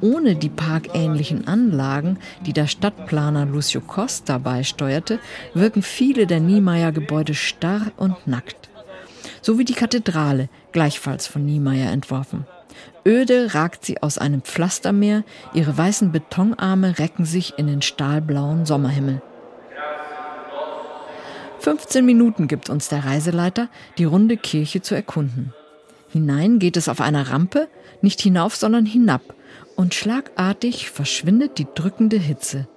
Ohne 0.02 0.36
die 0.36 0.50
parkähnlichen 0.50 1.48
Anlagen, 1.48 2.18
die 2.46 2.54
der 2.54 2.68
Stadtplaner 2.68 3.46
Lucio 3.46 3.82
Costa 3.82 4.38
beisteuerte, 4.38 5.20
wirken 5.54 5.82
viele 5.82 6.28
der 6.28 6.40
Niemeyer-Gebäude 6.40 7.34
starr 7.34 7.92
und 7.98 8.28
nackt. 8.28 8.70
So 9.42 9.58
wie 9.58 9.66
die 9.66 9.74
Kathedrale, 9.74 10.50
gleichfalls 10.72 11.28
von 11.28 11.46
Niemeyer 11.46 11.92
entworfen. 11.92 12.46
Öde 13.06 13.54
ragt 13.54 13.86
sie 13.86 14.02
aus 14.02 14.18
einem 14.18 14.42
Pflastermeer, 14.42 15.24
ihre 15.54 15.78
weißen 15.78 16.12
Betonarme 16.12 17.00
recken 17.00 17.26
sich 17.26 17.58
in 17.58 17.68
den 17.68 17.82
stahlblauen 17.82 18.66
Sommerhimmel. 18.66 19.22
15 21.60 22.06
Minuten 22.06 22.48
gibt 22.48 22.70
uns 22.70 22.88
der 22.90 23.06
Reiseleiter, 23.06 23.70
die 23.98 24.06
runde 24.06 24.38
Kirche 24.38 24.82
zu 24.82 24.96
erkunden. 24.96 25.54
Hinein 26.12 26.60
geht 26.60 26.78
es 26.78 26.90
auf 26.90 27.02
einer 27.02 27.30
Rampe, 27.30 27.68
nicht 28.02 28.22
hinauf, 28.22 28.56
sondern 28.56 28.86
hinab. 28.86 29.22
Und 29.76 29.94
schlagartig 29.94 30.90
verschwindet 30.90 31.58
die 31.58 31.68
drückende 31.74 32.18
Hitze. 32.18 32.68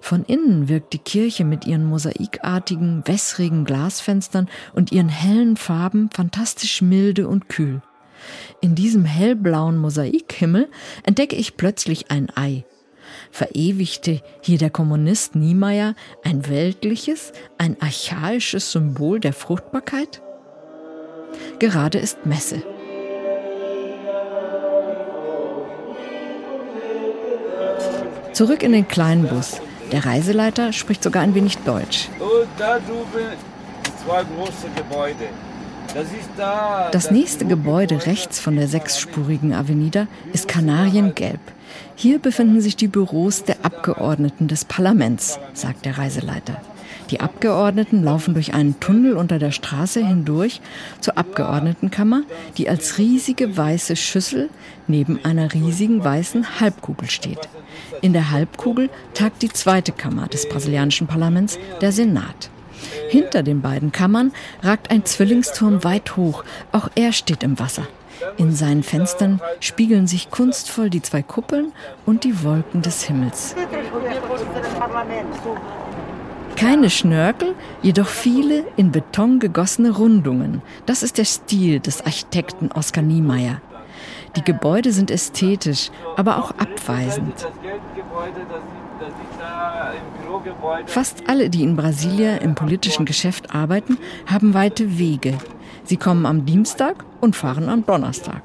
Von 0.00 0.24
innen 0.24 0.68
wirkt 0.68 0.92
die 0.92 0.98
Kirche 0.98 1.44
mit 1.44 1.66
ihren 1.66 1.84
mosaikartigen, 1.84 3.02
wässrigen 3.06 3.64
Glasfenstern 3.64 4.48
und 4.74 4.92
ihren 4.92 5.08
hellen 5.08 5.56
Farben 5.56 6.10
fantastisch 6.12 6.82
milde 6.82 7.28
und 7.28 7.48
kühl. 7.48 7.82
In 8.60 8.74
diesem 8.74 9.04
hellblauen 9.04 9.78
Mosaikhimmel 9.78 10.68
entdecke 11.04 11.36
ich 11.36 11.56
plötzlich 11.56 12.10
ein 12.10 12.28
Ei. 12.36 12.64
Verewigte 13.30 14.22
hier 14.42 14.58
der 14.58 14.70
Kommunist 14.70 15.34
Niemeyer 15.34 15.94
ein 16.22 16.48
weltliches, 16.48 17.32
ein 17.58 17.80
archaisches 17.80 18.72
Symbol 18.72 19.20
der 19.20 19.32
Fruchtbarkeit? 19.32 20.22
Gerade 21.58 21.98
ist 21.98 22.26
Messe. 22.26 22.62
Zurück 28.32 28.62
in 28.62 28.72
den 28.72 28.88
kleinen 28.88 29.28
Bus. 29.28 29.60
Der 29.92 30.06
Reiseleiter 30.06 30.72
spricht 30.72 31.02
sogar 31.02 31.22
ein 31.22 31.34
wenig 31.34 31.58
Deutsch. 31.58 32.08
Und 32.18 32.48
da 32.56 32.78
drüben 32.78 33.36
zwei 34.04 34.24
große 34.24 34.68
Gebäude. 34.74 35.26
Das, 35.94 36.06
da, 36.38 36.88
das 36.90 37.10
nächste 37.10 37.44
Gebäude 37.44 38.06
rechts 38.06 38.40
von 38.40 38.56
der 38.56 38.66
sechsspurigen 38.66 39.52
Avenida 39.52 40.06
ist 40.32 40.48
kanariengelb. 40.48 41.40
Hier 41.94 42.18
befinden 42.18 42.62
sich 42.62 42.76
die 42.76 42.88
Büros 42.88 43.44
der 43.44 43.56
Abgeordneten 43.62 44.48
des 44.48 44.64
Parlaments, 44.64 45.38
sagt 45.52 45.84
der 45.84 45.98
Reiseleiter. 45.98 46.62
Die 47.10 47.20
Abgeordneten 47.20 48.02
laufen 48.02 48.34
durch 48.34 48.54
einen 48.54 48.80
Tunnel 48.80 49.14
unter 49.14 49.38
der 49.38 49.50
Straße 49.50 50.06
hindurch 50.06 50.60
zur 51.00 51.18
Abgeordnetenkammer, 51.18 52.22
die 52.56 52.68
als 52.68 52.98
riesige 52.98 53.56
weiße 53.56 53.96
Schüssel 53.96 54.48
neben 54.86 55.22
einer 55.24 55.52
riesigen 55.52 56.02
weißen 56.02 56.60
Halbkugel 56.60 57.10
steht. 57.10 57.48
In 58.00 58.12
der 58.12 58.30
Halbkugel 58.30 58.88
tagt 59.14 59.42
die 59.42 59.50
zweite 59.52 59.92
Kammer 59.92 60.26
des 60.28 60.48
brasilianischen 60.48 61.06
Parlaments, 61.06 61.58
der 61.80 61.92
Senat. 61.92 62.50
Hinter 63.08 63.42
den 63.42 63.60
beiden 63.60 63.92
Kammern 63.92 64.32
ragt 64.62 64.90
ein 64.90 65.04
Zwillingsturm 65.04 65.84
weit 65.84 66.16
hoch. 66.16 66.44
Auch 66.72 66.88
er 66.94 67.12
steht 67.12 67.42
im 67.42 67.58
Wasser. 67.58 67.86
In 68.36 68.54
seinen 68.54 68.82
Fenstern 68.82 69.40
spiegeln 69.60 70.06
sich 70.06 70.30
kunstvoll 70.30 70.90
die 70.90 71.02
zwei 71.02 71.22
Kuppeln 71.22 71.72
und 72.06 72.24
die 72.24 72.42
Wolken 72.42 72.82
des 72.82 73.02
Himmels. 73.04 73.54
Keine 76.62 76.90
Schnörkel, 76.90 77.56
jedoch 77.82 78.06
viele 78.06 78.64
in 78.76 78.92
Beton 78.92 79.40
gegossene 79.40 79.90
Rundungen. 79.90 80.62
Das 80.86 81.02
ist 81.02 81.18
der 81.18 81.24
Stil 81.24 81.80
des 81.80 82.06
Architekten 82.06 82.70
Oskar 82.70 83.02
Niemeyer. 83.02 83.60
Die 84.36 84.44
Gebäude 84.44 84.92
sind 84.92 85.10
ästhetisch, 85.10 85.90
aber 86.16 86.38
auch 86.38 86.52
abweisend. 86.52 87.48
Fast 90.86 91.28
alle, 91.28 91.50
die 91.50 91.64
in 91.64 91.74
Brasilia 91.74 92.36
im 92.36 92.54
politischen 92.54 93.06
Geschäft 93.06 93.52
arbeiten, 93.52 93.98
haben 94.26 94.54
weite 94.54 95.00
Wege. 95.00 95.36
Sie 95.82 95.96
kommen 95.96 96.26
am 96.26 96.46
Dienstag 96.46 97.04
und 97.20 97.34
fahren 97.34 97.68
am 97.68 97.84
Donnerstag. 97.84 98.40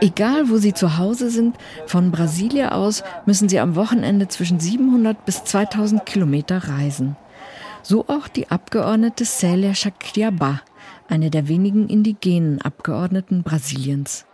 Egal, 0.00 0.48
wo 0.48 0.58
sie 0.58 0.74
zu 0.74 0.96
Hause 0.96 1.28
sind, 1.28 1.56
von 1.86 2.12
Brasilia 2.12 2.70
aus 2.70 3.02
müssen 3.26 3.48
sie 3.48 3.58
am 3.58 3.74
Wochenende 3.74 4.28
zwischen 4.28 4.60
700 4.60 5.24
bis 5.26 5.42
2000 5.42 6.06
Kilometer 6.06 6.68
reisen. 6.68 7.16
So 7.90 8.04
auch 8.06 8.28
die 8.28 8.50
Abgeordnete 8.50 9.24
Célia 9.24 9.72
Chacriabá, 9.72 10.60
eine 11.08 11.30
der 11.30 11.48
wenigen 11.48 11.88
indigenen 11.88 12.60
Abgeordneten 12.60 13.42
Brasiliens. 13.42 14.26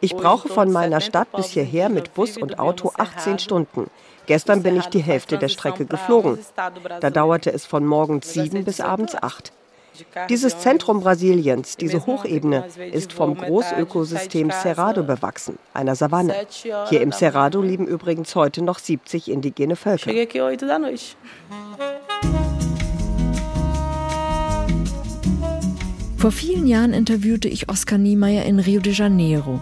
Ich 0.00 0.16
brauche 0.16 0.48
von 0.48 0.72
meiner 0.72 1.00
Stadt 1.02 1.30
bis 1.32 1.48
hierher 1.48 1.90
mit 1.90 2.14
Bus 2.14 2.38
und 2.38 2.58
Auto 2.58 2.92
18 2.96 3.40
Stunden. 3.40 3.90
Gestern 4.24 4.62
bin 4.62 4.78
ich 4.78 4.86
die 4.86 5.02
Hälfte 5.02 5.36
der 5.36 5.50
Strecke 5.50 5.84
geflogen. 5.84 6.38
Da 7.00 7.10
dauerte 7.10 7.52
es 7.52 7.66
von 7.66 7.84
morgens 7.84 8.32
7 8.32 8.64
bis 8.64 8.80
abends 8.80 9.14
8. 9.14 9.52
Dieses 10.28 10.58
Zentrum 10.58 11.00
Brasiliens, 11.00 11.76
diese 11.76 12.06
Hochebene, 12.06 12.64
ist 12.92 13.12
vom 13.12 13.36
Großökosystem 13.36 14.50
Cerrado 14.50 15.02
bewachsen, 15.02 15.58
einer 15.72 15.94
Savanne. 15.94 16.34
Hier 16.88 17.00
im 17.00 17.12
Cerrado 17.12 17.62
leben 17.62 17.86
übrigens 17.86 18.34
heute 18.34 18.62
noch 18.62 18.78
70 18.78 19.30
indigene 19.30 19.76
Völker. 19.76 20.10
Vor 26.16 26.32
vielen 26.32 26.66
Jahren 26.66 26.94
interviewte 26.94 27.48
ich 27.48 27.68
Oskar 27.68 27.98
Niemeyer 27.98 28.44
in 28.46 28.58
Rio 28.58 28.80
de 28.80 28.94
Janeiro. 28.94 29.60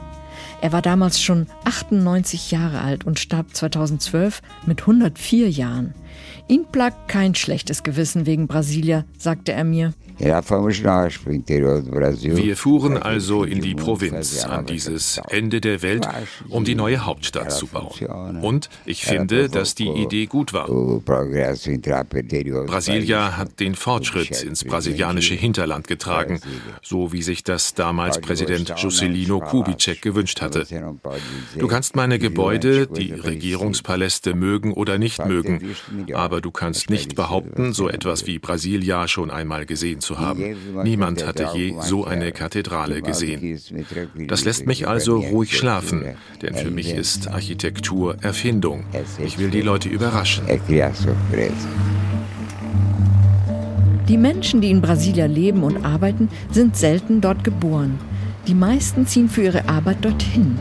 Er 0.61 0.71
war 0.71 0.81
damals 0.81 1.21
schon 1.21 1.49
98 1.65 2.53
Jahre 2.53 2.83
alt 2.83 3.05
und 3.05 3.19
starb 3.19 3.53
2012 3.53 4.41
mit 4.65 4.83
104 4.83 5.51
Jahren. 5.51 5.93
Ihn 6.49 6.67
plagt 6.71 7.09
kein 7.09 7.35
schlechtes 7.35 7.83
Gewissen 7.83 8.26
wegen 8.26 8.47
Brasilia, 8.47 9.05
sagte 9.19 9.52
er 9.52 9.64
mir. 9.64 9.95
Wir 10.19 10.43
fuhren 12.57 12.97
also 12.97 13.45
in 13.45 13.61
die 13.61 13.75
Provinz, 13.75 14.45
an 14.45 14.67
dieses 14.67 15.21
Ende 15.31 15.61
der 15.61 15.83
Welt, 15.83 16.07
um 16.49 16.64
die 16.64 16.75
neue 16.75 17.05
Hauptstadt 17.05 17.50
zu 17.50 17.67
bauen. 17.67 18.38
Und 18.41 18.69
ich 18.85 19.05
finde, 19.05 19.49
dass 19.49 19.75
die 19.75 19.88
Idee 19.88 20.26
gut 20.26 20.52
war. 20.52 20.69
Brasilia 22.67 23.37
hat 23.37 23.59
den 23.59 23.75
Fortschritt 23.75 24.43
ins 24.43 24.64
brasilianische 24.64 25.35
Hinterland 25.35 25.88
getragen, 25.88 26.41
so 26.83 27.12
wie 27.12 27.23
sich 27.23 27.43
das 27.43 27.75
damals 27.75 28.21
Präsident 28.21 28.75
Juscelino 28.76 29.41
Kubitschek 29.41 30.02
gewünscht 30.02 30.41
hatte. 30.41 30.67
Du 31.59 31.67
kannst 31.67 31.97
meine 31.97 32.19
Gebäude, 32.19 32.87
die 32.87 33.12
Regierungspaläste 33.12 34.35
mögen 34.35 34.73
oder 34.73 34.99
nicht 34.99 35.25
mögen, 35.25 35.75
aber 36.14 36.40
du 36.40 36.50
kannst 36.50 36.90
nicht 36.90 37.14
behaupten, 37.14 37.73
so 37.73 37.88
etwas 37.88 38.26
wie 38.26 38.38
Brasilia 38.38 39.09
schon 39.09 39.31
einmal 39.31 39.66
gesehen 39.66 40.00
zu 40.00 40.19
haben. 40.19 40.57
Niemand 40.83 41.26
hatte 41.26 41.49
je 41.54 41.75
so 41.81 42.04
eine 42.04 42.33
Kathedrale 42.33 43.02
gesehen. 43.02 43.61
Das 44.28 44.45
lässt 44.45 44.66
mich 44.66 44.88
also 44.88 45.19
ruhig 45.19 45.57
schlafen, 45.57 46.04
denn 46.40 46.54
für 46.54 46.71
mich 46.71 46.92
ist 46.92 47.28
Architektur 47.28 48.16
Erfindung. 48.23 48.85
Ich 49.25 49.38
will 49.38 49.50
die 49.50 49.62
Leute 49.62 49.88
überraschen. 49.88 50.45
Die 54.09 54.19
Menschen, 54.19 54.61
die 54.61 54.71
in 54.71 54.83
Brasilia 54.83 55.26
leben 55.26 55.62
und 55.62 55.85
arbeiten, 55.85 56.28
sind 56.50 56.76
selten 56.76 57.21
dort 57.21 57.45
geboren. 57.45 57.99
Die 58.49 58.54
meisten 58.54 59.07
ziehen 59.07 59.28
für 59.28 59.42
ihre 59.42 59.69
Arbeit 59.69 60.04
dorthin. 60.04 60.59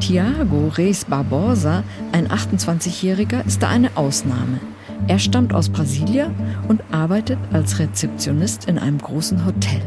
Tiago 0.00 0.68
Reis 0.68 1.04
Barbosa, 1.04 1.84
ein 2.12 2.28
28-Jähriger, 2.28 3.46
ist 3.46 3.62
da 3.62 3.68
eine 3.68 3.96
Ausnahme. 3.96 4.60
Er 5.06 5.18
stammt 5.18 5.54
aus 5.54 5.68
Brasilia 5.68 6.30
und 6.68 6.82
arbeitet 6.90 7.38
als 7.52 7.78
Rezeptionist 7.78 8.66
in 8.66 8.78
einem 8.78 8.98
großen 8.98 9.46
Hotel. 9.46 9.80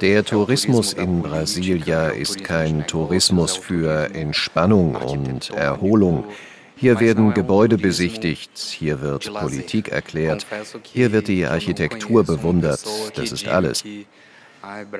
Der 0.00 0.24
Tourismus 0.24 0.92
in 0.92 1.22
Brasilia 1.22 2.08
ist 2.08 2.44
kein 2.44 2.86
Tourismus 2.86 3.56
für 3.56 4.14
Entspannung 4.14 4.94
und 4.94 5.50
Erholung. 5.50 6.24
Hier 6.76 7.00
werden 7.00 7.32
Gebäude 7.32 7.78
besichtigt, 7.78 8.58
hier 8.58 9.00
wird 9.00 9.32
Politik 9.32 9.88
erklärt, 9.88 10.46
hier 10.82 11.12
wird 11.12 11.28
die 11.28 11.46
Architektur 11.46 12.22
bewundert, 12.22 12.84
das 13.14 13.32
ist 13.32 13.48
alles. 13.48 13.82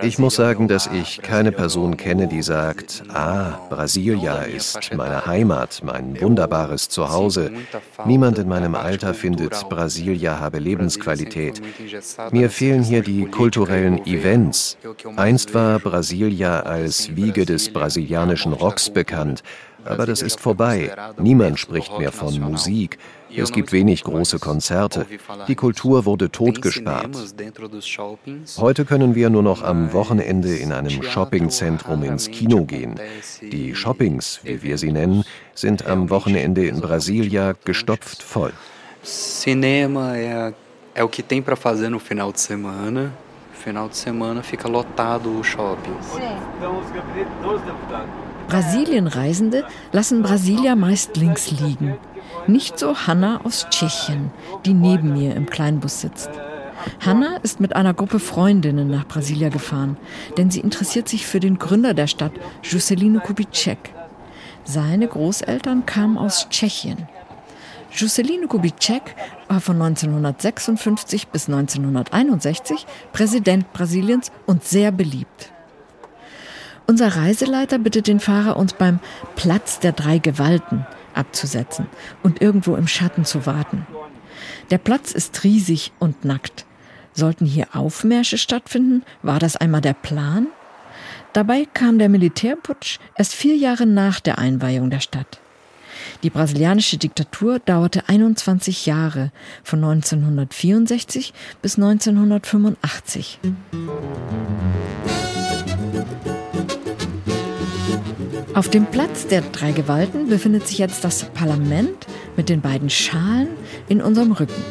Ich 0.03 0.19
muss 0.19 0.37
sagen, 0.37 0.69
dass 0.69 0.87
ich 0.87 1.23
keine 1.23 1.51
Person 1.51 1.97
kenne, 1.97 2.29
die 2.29 2.43
sagt, 2.43 3.03
ah, 3.09 3.59
Brasilia 3.69 4.43
ist 4.43 4.95
meine 4.95 5.27
Heimat, 5.27 5.81
mein 5.83 6.21
wunderbares 6.21 6.89
Zuhause. 6.89 7.51
Niemand 8.05 8.39
in 8.39 8.49
meinem 8.49 8.75
Alter 8.75 9.15
findet, 9.15 9.69
Brasilia 9.69 10.39
habe 10.39 10.59
Lebensqualität. 10.59 11.61
Mir 12.31 12.51
fehlen 12.51 12.83
hier 12.83 13.03
die 13.03 13.27
kulturellen 13.27 14.07
Events. 14.07 14.77
Einst 15.17 15.55
war 15.55 15.81
Brasilia 15.81 16.61
als 16.61 17.17
Wiege 17.17 17.45
des 17.45 17.73
brasilianischen 17.73 18.53
Rocks 18.53 18.91
bekannt. 18.91 19.43
Aber 19.87 20.07
das 20.07 20.23
ist 20.23 20.41
vorbei. 20.41 20.95
Niemand 21.19 21.59
spricht 21.59 21.99
mehr 21.99 22.13
von 22.13 22.39
Musik. 22.41 22.99
Es 23.35 23.53
gibt 23.53 23.73
wenig 23.73 24.03
große 24.05 24.39
Konzerte. 24.39 25.07
Die 25.49 25.55
Kultur 25.55 26.05
wurde 26.05 26.31
totgespart. 26.31 27.11
Heute 28.59 28.85
können 28.85 29.15
wir 29.15 29.31
nur 29.31 29.43
noch 29.43 29.63
am 29.63 29.93
Wochenende 29.93 30.57
in 30.57 30.73
einem 30.73 31.03
Shoppingzentrum 31.03 32.03
ins 32.03 32.31
Kino 32.31 32.65
gehen. 32.65 32.95
Die 33.43 33.75
Shoppings, 33.75 34.41
wie 34.43 34.63
wir 34.63 34.79
sie 34.79 34.93
nennen, 34.93 35.25
sind 35.55 35.87
am 35.87 36.11
Wochenende 36.11 36.67
in 36.67 36.81
Brasilia 36.81 37.55
gestopft 37.65 38.23
voll. 38.23 38.53
Cinema 39.03 40.17
é, 40.17 40.53
o 41.05 41.09
que 41.09 41.23
tem 41.23 41.41
para 41.41 41.55
fazer 41.55 41.89
no 41.89 42.01
final 42.01 42.33
de 42.33 42.41
semana. 42.41 43.13
Final 43.67 43.89
de 43.89 43.97
semana 43.97 44.45
fica 44.45 44.69
lotado 44.69 45.41
o 45.41 45.43
shopping. 45.43 45.93
Brasilienreisende 48.47 49.65
lassen 49.91 50.23
Brasilia 50.23 50.77
meist 50.77 51.17
links 51.17 51.51
liegen. 51.51 51.97
Nicht 52.47 52.79
so 52.79 52.95
Hanna 52.95 53.41
aus 53.43 53.67
Tschechien, 53.69 54.31
die 54.65 54.73
neben 54.73 55.15
mir 55.15 55.35
im 55.35 55.47
Kleinbus 55.47 56.01
sitzt. 56.01 56.31
Hanna 57.05 57.39
ist 57.43 57.59
mit 57.59 57.75
einer 57.75 57.93
Gruppe 57.93 58.21
Freundinnen 58.21 58.87
nach 58.87 59.09
Brasilia 59.09 59.49
gefahren, 59.49 59.97
denn 60.37 60.49
sie 60.49 60.61
interessiert 60.61 61.09
sich 61.09 61.27
für 61.27 61.41
den 61.41 61.59
Gründer 61.59 61.93
der 61.93 62.07
Stadt, 62.07 62.35
Juscelino 62.63 63.19
Kubitschek. 63.19 63.93
Seine 64.63 65.09
Großeltern 65.09 65.87
kamen 65.87 66.19
aus 66.19 66.49
Tschechien. 66.51 67.09
Juscelino 67.93 68.47
Kubitschek 68.47 69.15
war 69.49 69.61
von 69.61 69.81
1956 69.81 71.29
bis 71.29 71.49
1961 71.49 72.87
Präsident 73.13 73.73
Brasiliens 73.73 74.33
und 74.45 74.65
sehr 74.65 74.93
beliebt. 74.93 75.53
Unser 76.87 77.17
Reiseleiter 77.17 77.79
bittet 77.79 78.07
den 78.07 78.21
Fahrer, 78.21 78.57
uns 78.57 78.75
beim 78.75 79.01
Platz 79.35 79.81
der 79.81 79.93
drei 79.93 80.19
Gewalten 80.19 80.87
abzusetzen 81.15 81.87
und 82.23 82.41
irgendwo 82.41 82.77
im 82.77 82.87
Schatten 82.87 83.25
zu 83.25 83.47
warten. 83.47 83.87
Der 84.71 84.79
Platz 84.79 85.13
ist 85.13 85.43
riesig 85.45 85.93
und 85.99 86.25
nackt. 86.25 86.67
Sollten 87.13 87.47
hier 87.47 87.69
Aufmärsche 87.75 88.37
stattfinden? 88.37 89.03
War 89.23 89.39
das 89.39 89.57
einmal 89.57 89.81
der 89.81 89.95
Plan? 89.95 90.49
Dabei 91.33 91.67
kam 91.73 91.99
der 91.99 92.09
Militärputsch 92.09 92.99
erst 93.15 93.35
vier 93.35 93.57
Jahre 93.57 93.87
nach 93.87 94.21
der 94.21 94.39
Einweihung 94.39 94.91
der 94.91 95.01
Stadt. 95.01 95.41
Die 96.27 96.31
brasilianische 96.31 96.99
Diktatur 96.99 97.61
dauerte 97.61 98.09
21 98.09 98.85
Jahre, 98.85 99.31
von 99.63 99.85
1964 99.85 101.33
bis 101.63 101.77
1985. 101.77 103.39
Auf 108.55 108.69
dem 108.69 108.87
Platz 108.87 109.29
der 109.29 109.43
drei 109.43 109.71
Gewalten 109.71 110.29
befindet 110.29 110.67
sich 110.67 110.79
jetzt 110.79 111.05
das 111.05 111.27
Parlament 111.27 112.09
mit 112.37 112.49
den 112.49 112.61
beiden 112.61 112.91
Schalen 112.91 113.51
in 113.89 114.03
unserem 114.03 114.33
Rücken. 114.33 114.65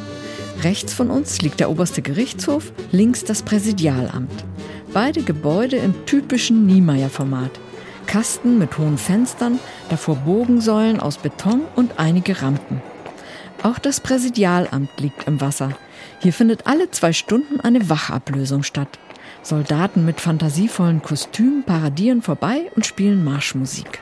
Rechts 0.62 0.94
von 0.94 1.10
uns 1.10 1.42
liegt 1.42 1.62
der 1.62 1.70
oberste 1.70 2.02
Gerichtshof, 2.02 2.74
links 2.92 3.24
das 3.24 3.44
Präsidialamt. 3.44 4.44
Beide 4.92 5.24
Gebäude 5.24 5.78
im 5.78 6.06
typischen 6.06 6.66
Niemeyer-Format. 6.66 7.52
Kasten 8.06 8.58
mit 8.58 8.78
hohen 8.78 8.98
Fenstern, 8.98 9.60
davor 9.90 10.16
Bogensäulen 10.16 11.00
aus 11.00 11.18
Beton 11.18 11.62
und 11.76 12.00
einige 12.00 12.42
Rampen. 12.42 12.82
Auch 13.64 13.80
das 13.80 14.00
Präsidialamt 14.00 15.00
liegt 15.00 15.28
im 15.28 15.42
Wasser. 15.42 15.72
Hier 16.20 16.34
findet 16.34 16.68
alle 16.68 16.92
zwei 16.92 17.14
Stunden 17.14 17.60
eine 17.60 17.90
Wachablösung 17.90 18.64
statt. 18.64 19.00
Soldaten 19.42 20.06
mit 20.06 20.22
fantasievollen 20.22 21.02
Kostümen 21.02 21.64
paradieren 21.64 22.22
vorbei 22.22 22.72
und 22.76 22.86
spielen 22.86 23.24
Marschmusik. 23.24 24.00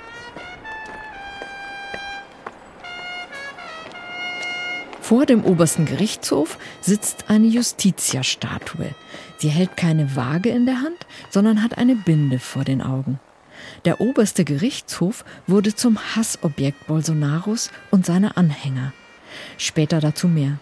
Vor 5.01 5.25
dem 5.25 5.43
obersten 5.43 5.85
Gerichtshof 5.85 6.57
sitzt 6.79 7.25
eine 7.29 7.47
Justitia-Statue. 7.47 8.95
Sie 9.37 9.49
hält 9.49 9.75
keine 9.75 10.15
Waage 10.15 10.49
in 10.49 10.65
der 10.65 10.81
Hand, 10.81 11.05
sondern 11.29 11.61
hat 11.61 11.77
eine 11.77 11.95
Binde 11.95 12.39
vor 12.39 12.63
den 12.63 12.81
Augen. 12.81 13.19
Der 13.85 13.99
oberste 13.99 14.45
Gerichtshof 14.45 15.25
wurde 15.45 15.75
zum 15.75 15.99
Hassobjekt 16.15 16.87
Bolsonaros 16.87 17.69
und 17.91 18.05
seiner 18.05 18.37
Anhänger. 18.37 18.93
Später 19.57 19.99
dazu 19.99 20.27
mehr. 20.27 20.57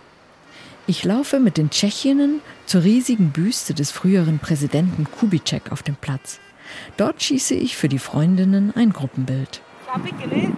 Ich 0.87 1.03
laufe 1.03 1.39
mit 1.39 1.57
den 1.57 1.69
Tschechinnen 1.69 2.41
zur 2.65 2.83
riesigen 2.83 3.31
Büste 3.31 3.75
des 3.75 3.91
früheren 3.91 4.39
Präsidenten 4.39 5.05
Kubitschek 5.19 5.71
auf 5.71 5.83
dem 5.83 5.95
Platz. 5.95 6.39
Dort 6.97 7.21
schieße 7.21 7.53
ich 7.53 7.77
für 7.77 7.89
die 7.89 7.99
Freundinnen 7.99 8.73
ein 8.75 8.91
Gruppenbild. 8.91 9.61
Ich 9.83 9.93
habe 9.93 10.09
gelesen, 10.11 10.57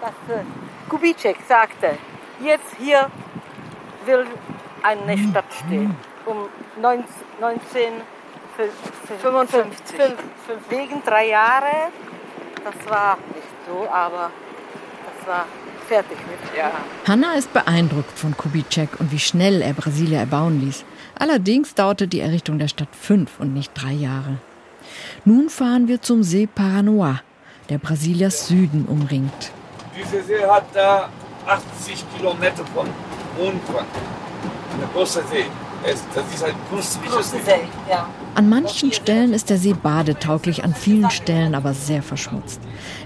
dass 0.00 0.36
äh, 0.36 0.44
Kubitschek 0.88 1.38
sagte, 1.48 1.98
jetzt 2.44 2.76
hier 2.78 3.10
will 4.06 4.26
eine 4.82 5.18
Stadt 5.18 5.46
stehen. 5.66 5.96
Um 6.26 6.46
1955. 8.58 10.16
Wegen 10.68 11.02
drei 11.04 11.28
Jahre. 11.28 11.90
Das 12.64 12.90
war 12.90 13.18
nicht 13.34 13.46
so, 13.66 13.88
aber 13.88 14.30
das 15.06 15.28
war 15.28 15.46
fertig 15.86 16.18
mit. 16.28 16.38
Ja. 16.56 16.70
Hanna 17.06 17.34
ist 17.34 17.52
beeindruckt 17.52 18.18
von 18.18 18.36
Kubitschek 18.36 19.00
und 19.00 19.12
wie 19.12 19.18
schnell 19.18 19.60
er 19.60 19.74
Brasilia 19.74 20.20
erbauen 20.20 20.60
ließ. 20.60 20.84
Allerdings 21.18 21.74
dauerte 21.74 22.08
die 22.08 22.20
Errichtung 22.20 22.58
der 22.58 22.68
Stadt 22.68 22.88
fünf 22.92 23.38
und 23.38 23.52
nicht 23.54 23.72
drei 23.74 23.92
Jahre. 23.92 24.38
Nun 25.24 25.48
fahren 25.48 25.88
wir 25.88 26.00
zum 26.00 26.22
See 26.22 26.48
Paranoá, 26.52 27.20
der 27.68 27.78
Brasilias 27.78 28.48
Süden 28.48 28.86
umringt. 28.86 29.52
Dieser 29.96 30.22
See 30.22 30.44
hat 30.44 30.64
da 30.72 31.08
80 31.46 32.04
Kilometer 32.16 32.64
von 32.74 32.88
Umfang. 33.38 33.86
Ein 34.80 34.88
großer 34.92 35.22
See. 35.24 35.46
Das 35.84 36.24
ist 36.34 36.42
ein 36.42 36.54
künstlicher 36.70 37.22
See. 37.22 37.40
Ja. 37.90 38.08
An 38.34 38.48
manchen 38.48 38.90
Stellen 38.92 39.34
ist 39.34 39.50
der 39.50 39.58
See 39.58 39.74
badetauglich, 39.74 40.64
an 40.64 40.74
vielen 40.74 41.10
Stellen 41.10 41.54
aber 41.54 41.74
sehr 41.74 42.02
verschmutzt. 42.02 42.60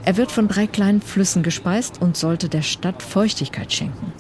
Er 0.05 0.17
wird 0.17 0.31
von 0.31 0.47
drei 0.47 0.69
kleinen 0.69 1.03
Flüssen 1.03 1.43
gespeist 1.43 2.01
und 2.01 2.17
sollte 2.17 2.49
der 2.49 2.63
Stadt 2.63 3.03
Feuchtigkeit 3.03 3.73
schenken. 3.73 4.13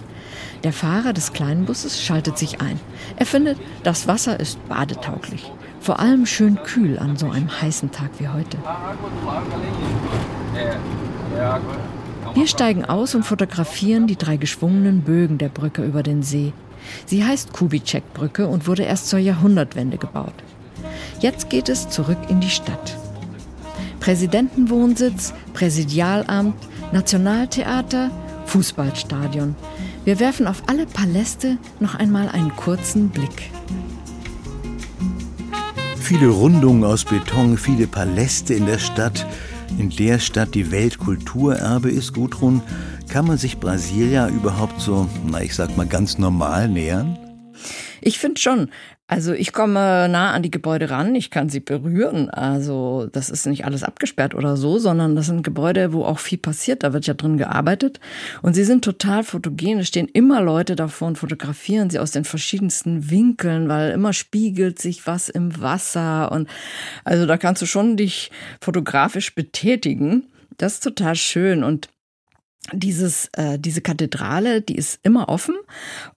Der 0.65 0.73
Fahrer 0.73 1.13
des 1.13 1.33
kleinen 1.33 1.67
Busses 1.67 2.03
schaltet 2.03 2.37
sich 2.37 2.61
ein. 2.61 2.81
Er 3.17 3.27
findet, 3.27 3.59
das 3.85 4.09
Wasser 4.09 4.41
ist 4.41 4.59
badetauglich. 4.69 5.53
Vor 5.81 6.01
allem 6.01 6.27
schön 6.27 6.61
kühl 6.65 6.99
an 6.99 7.17
so 7.17 7.31
einem 7.31 7.49
heißen 7.63 7.93
Tag 7.93 8.11
wie 8.19 8.27
heute. 8.27 8.59
Wir 12.35 12.47
steigen 12.49 12.85
aus 12.85 13.15
und 13.15 13.23
fotografieren 13.23 14.09
die 14.09 14.17
drei 14.17 14.37
geschwungenen 14.37 15.03
Bögen 15.03 15.39
der 15.39 15.49
Brücke 15.49 15.85
über 15.85 16.03
den 16.03 16.25
See. 16.25 16.53
Sie 17.07 17.25
heißt 17.25 17.53
Kubitschek-Brücke 17.53 18.47
und 18.47 18.67
wurde 18.67 18.83
erst 18.83 19.09
zur 19.09 19.19
Jahrhundertwende 19.19 19.99
gebaut. 19.99 20.35
Jetzt 21.21 21.51
geht 21.51 21.69
es 21.69 21.89
zurück 21.89 22.19
in 22.29 22.41
die 22.41 22.51
Stadt. 22.51 22.97
Präsidentenwohnsitz, 24.01 25.35
Präsidialamt, 25.53 26.57
Nationaltheater, 26.93 28.11
Fußballstadion. 28.47 29.55
Wir 30.05 30.21
werfen 30.21 30.47
auf 30.47 30.63
alle 30.67 30.87
Paläste 30.87 31.59
noch 31.81 31.95
einmal 31.95 32.29
einen 32.29 32.55
kurzen 32.57 33.11
Blick. 33.11 33.51
Viele 36.01 36.29
Rundungen 36.29 36.85
aus 36.85 37.05
Beton, 37.05 37.59
viele 37.59 37.87
Paläste 37.87 38.55
in 38.55 38.65
der 38.65 38.79
Stadt. 38.79 39.27
In 39.77 39.91
der 39.91 40.19
Stadt, 40.19 40.55
die 40.55 40.71
Weltkulturerbe 40.71 41.91
ist, 41.91 42.15
Gudrun, 42.15 42.63
kann 43.09 43.27
man 43.27 43.39
sich 43.39 43.59
Brasilia 43.59 44.29
überhaupt 44.29 44.81
so, 44.81 45.09
na 45.27 45.43
ich 45.43 45.55
sag 45.55 45.77
mal, 45.77 45.87
ganz 45.87 46.19
normal 46.19 46.69
nähern? 46.69 47.19
Ich 48.01 48.19
finde 48.19 48.41
schon. 48.41 48.71
Also 49.11 49.33
ich 49.33 49.55
komme 49.55 50.07
nah 50.11 50.33
an 50.33 50.43
die 50.43 50.51
Gebäude 50.51 50.91
ran, 50.91 51.15
ich 51.15 51.31
kann 51.31 51.49
sie 51.49 51.61
berühren. 51.61 52.29
Also 52.29 53.09
das 53.11 53.31
ist 53.31 53.47
nicht 53.47 53.65
alles 53.65 53.83
abgesperrt 53.83 54.35
oder 54.35 54.59
so, 54.59 54.79
sondern 54.79 55.17
das 55.17 55.27
sind 55.27 55.43
Gebäude, 55.43 55.95
wo 55.95 56.05
auch 56.05 56.19
viel 56.19 56.37
passiert. 56.37 56.83
Da 56.83 56.93
wird 56.93 57.07
ja 57.07 57.15
drin 57.15 57.39
gearbeitet. 57.39 58.01
Und 58.43 58.53
sie 58.53 58.65
sind 58.65 58.85
total 58.85 59.25
fotogen. 59.25 59.79
Es 59.79 59.89
stehen 59.89 60.09
immer 60.09 60.43
Leute 60.43 60.77
davor 60.77 61.09
und 61.09 61.17
fotografieren 61.17 61.89
sie 61.89 61.99
aus 61.99 62.11
den 62.11 62.25
verschiedensten 62.25 63.11
Winkeln, 63.11 63.71
weil 63.71 63.93
immer 63.93 64.13
spiegelt 64.13 64.79
sich 64.79 65.07
was 65.07 65.31
im 65.31 65.59
Wasser. 65.59 66.31
Und 66.31 66.47
also 67.05 67.25
da 67.25 67.39
kannst 67.39 67.63
du 67.63 67.67
schon 67.67 67.97
dich 67.97 68.31
fotografisch 68.61 69.35
betätigen. 69.35 70.25
Das 70.59 70.75
ist 70.75 70.85
total 70.85 71.17
schön. 71.17 71.65
Und 71.65 71.89
dieses, 72.73 73.31
äh, 73.33 73.59
diese 73.59 73.81
Kathedrale, 73.81 74.61
die 74.61 74.77
ist 74.77 75.01
immer 75.03 75.29
offen 75.29 75.55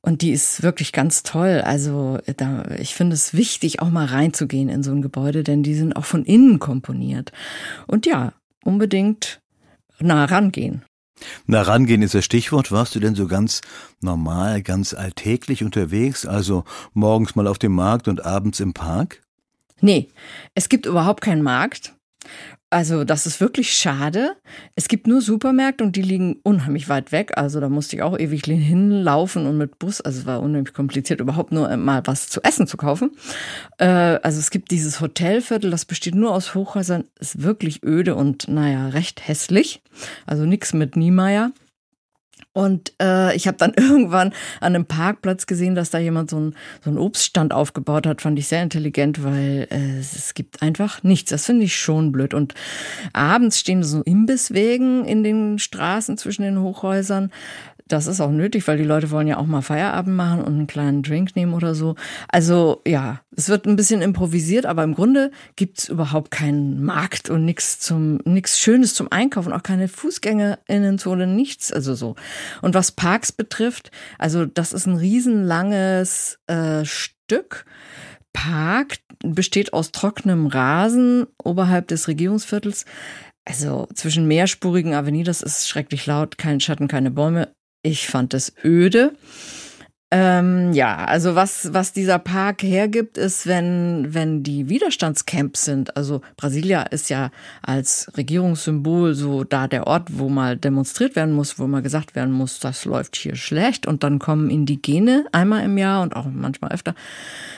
und 0.02 0.22
die 0.22 0.32
ist 0.32 0.64
wirklich 0.64 0.92
ganz 0.92 1.24
toll. 1.24 1.62
Also 1.64 2.20
da, 2.38 2.66
ich 2.80 2.94
finde 2.94 3.14
es 3.14 3.34
wichtig, 3.34 3.82
auch 3.82 3.90
mal 3.90 4.06
reinzugehen 4.06 4.70
in 4.70 4.84
so 4.84 4.92
ein 4.92 5.02
Gebäude, 5.02 5.44
denn 5.44 5.64
die 5.64 5.76
sind 5.76 5.96
auch 5.96 6.06
von 6.06 6.26
innen 6.26 6.60
komponiert. 6.60 7.32
Und 7.88 8.06
ja, 8.06 8.34
unbedingt 8.64 9.42
nah 10.00 10.26
rangehen. 10.26 10.84
Na, 11.46 11.62
rangehen 11.62 12.02
ist 12.02 12.16
das 12.16 12.26
Stichwort. 12.26 12.72
Warst 12.72 12.96
du 12.96 13.00
denn 13.00 13.16
so 13.16 13.28
ganz 13.28 13.62
normal, 14.02 14.64
ganz 14.64 14.94
alltäglich 14.94 15.64
unterwegs? 15.64 16.26
Also 16.26 16.64
morgens 16.94 17.36
mal 17.36 17.48
auf 17.48 17.60
dem 17.60 17.74
Markt 17.74 18.08
und 18.08 18.26
abends 18.26 18.60
im 18.60 18.74
Park? 18.74 19.22
Nee, 19.82 20.10
es 20.56 20.70
gibt 20.70 20.86
überhaupt 20.86 21.22
keinen 21.22 21.44
Markt. 21.44 21.94
Also 22.74 23.04
das 23.04 23.26
ist 23.26 23.42
wirklich 23.42 23.74
schade. 23.74 24.38
Es 24.76 24.88
gibt 24.88 25.06
nur 25.06 25.22
Supermärkte 25.22 25.84
und 25.84 25.98
die 25.98 26.02
liegen 26.02 26.38
unheimlich 26.44 26.88
weit 26.88 27.12
weg. 27.12 27.34
Also 27.36 27.60
da 27.60 27.68
musste 27.68 27.98
ich 27.98 28.02
auch 28.02 28.18
ewig 28.18 28.46
hinlaufen 28.46 29.46
und 29.46 29.58
mit 29.58 29.78
Bus. 29.78 30.00
Also 30.00 30.22
es 30.22 30.26
war 30.26 30.42
unheimlich 30.42 30.74
kompliziert, 30.74 31.20
überhaupt 31.20 31.52
nur 31.52 31.76
mal 31.76 32.02
was 32.06 32.30
zu 32.30 32.42
essen 32.44 32.68
zu 32.68 32.78
kaufen. 32.78 33.12
Äh, 33.78 33.86
also 33.86 34.40
es 34.40 34.52
gibt 34.52 34.72
dieses 34.72 35.02
Hotelviertel, 35.02 35.70
das 35.70 35.84
besteht 35.84 36.16
nur 36.16 36.34
aus 36.34 36.56
Hochhäusern, 36.56 37.04
ist 37.20 37.44
wirklich 37.44 37.84
öde 37.84 38.16
und 38.16 38.48
naja, 38.48 38.88
recht 38.88 39.28
hässlich. 39.28 39.82
Also 40.26 40.46
nichts 40.46 40.72
mit 40.72 40.96
Niemeyer. 40.96 41.52
Und 42.54 42.94
äh, 43.02 43.36
ich 43.36 43.48
habe 43.48 43.58
dann 43.58 43.74
irgendwann 43.78 44.34
an 44.60 44.76
einem 44.76 44.86
Parkplatz 44.86 45.46
gesehen, 45.46 45.76
dass 45.76 45.90
da 45.90 46.00
jemand 46.00 46.30
so, 46.30 46.40
ein, 46.40 46.56
so 46.84 46.90
einen 46.90 47.00
Obststand 47.00 47.54
aufgebaut 47.54 48.06
hat. 48.06 48.22
Fand 48.22 48.38
ich 48.40 48.48
sehr 48.48 48.64
intelligent, 48.64 49.24
weil 49.24 49.68
äh, 49.70 50.00
es 50.00 50.34
gibt 50.34 50.62
einfach 50.62 51.04
nichts. 51.04 51.32
Das 51.32 51.46
finde 51.46 51.66
ich 51.66 51.76
schon 51.76 52.12
blöd. 52.12 52.34
Und 52.34 52.54
abends 53.14 53.60
stehen 53.60 53.84
so 53.84 54.02
Imbisswegen 54.02 55.06
in 55.06 55.24
den 55.24 55.60
Straßen 55.60 56.18
zwischen 56.18 56.44
den 56.44 56.60
Hochhäusern. 56.60 57.32
Das 57.92 58.08
ist 58.08 58.22
auch 58.22 58.32
nötig, 58.32 58.68
weil 58.68 58.78
die 58.78 58.84
Leute 58.84 59.12
wollen 59.12 59.28
ja 59.28 59.38
auch 59.38 59.46
mal 59.46 59.62
Feierabend 59.62 60.16
machen 60.16 60.40
und 60.42 60.54
einen 60.54 60.68
kleinen 60.68 61.04
Drink 61.04 61.36
nehmen 61.36 61.54
oder 61.54 61.76
so. 61.76 61.96
Also 62.30 62.82
ja, 62.88 63.22
es 63.36 63.50
wird 63.50 63.66
ein 63.66 63.76
bisschen 63.76 64.02
improvisiert, 64.02 64.66
aber 64.66 64.84
im 64.84 64.96
Grunde 64.96 65.32
gibt's 65.56 65.90
überhaupt 65.90 66.32
keinen 66.32 66.84
Markt 66.84 67.30
und 67.30 67.44
nichts 67.44 67.80
zum 67.80 68.20
nichts 68.24 68.60
Schönes 68.60 68.94
zum 68.94 69.12
Einkaufen, 69.12 69.52
auch 69.52 69.64
keine 69.64 69.88
Fußgängerinnenzone, 69.88 71.28
nichts, 71.28 71.74
also 71.74 71.94
so. 71.94 72.16
Und 72.62 72.76
was 72.76 72.92
Parks 72.94 73.32
betrifft, 73.32 73.92
also 74.18 74.46
das 74.46 74.72
ist 74.74 74.86
ein 74.86 74.96
riesenlanges 74.96 76.40
äh, 76.48 76.86
Stück. 76.86 77.66
Park 78.34 79.00
besteht 79.24 79.74
aus 79.74 79.92
trockenem 79.92 80.48
Rasen 80.48 81.28
oberhalb 81.44 81.90
des 81.90 82.08
Regierungsviertels. 82.08 82.86
Also 83.44 83.88
zwischen 83.96 84.28
mehrspurigen 84.28 84.94
Avenue, 84.94 85.24
das 85.24 85.42
ist 85.42 85.68
schrecklich 85.68 86.06
laut, 86.06 86.38
kein 86.38 86.60
Schatten, 86.60 86.88
keine 86.88 87.12
Bäume. 87.12 87.54
Ich 87.84 88.08
fand 88.08 88.36
es 88.36 88.54
öde. 88.64 89.14
Ähm, 90.14 90.74
ja, 90.74 91.06
also 91.06 91.36
was, 91.36 91.74
was 91.74 91.94
dieser 91.94 92.20
Park 92.20 92.64
hergibt, 92.64 93.18
ist, 93.18 93.48
wenn, 93.48 94.14
wenn 94.14 94.44
die 94.44 94.68
Widerstandscamps 94.68 95.64
sind. 95.64 95.96
Also 95.96 96.20
Brasilia 96.36 96.82
ist 96.82 97.10
ja 97.10 97.32
als 97.62 98.12
Regierungssymbol 98.18 99.14
so 99.14 99.46
da 99.46 99.70
der 99.70 99.88
Ort, 99.88 100.10
wo 100.12 100.28
mal 100.28 100.58
demonstriert 100.58 101.16
werden 101.16 101.34
muss, 101.34 101.60
wo 101.60 101.66
mal 101.66 101.82
gesagt 101.82 102.14
werden 102.14 102.34
muss, 102.34 102.60
das 102.60 102.84
läuft 102.84 103.16
hier 103.16 103.38
schlecht. 103.38 103.88
Und 103.88 104.04
dann 104.04 104.20
kommen 104.20 104.50
Indigene 104.50 105.28
einmal 105.32 105.64
im 105.64 105.78
Jahr 105.78 106.02
und 106.02 106.14
auch 106.14 106.26
manchmal 106.30 106.74
öfter. 106.74 106.94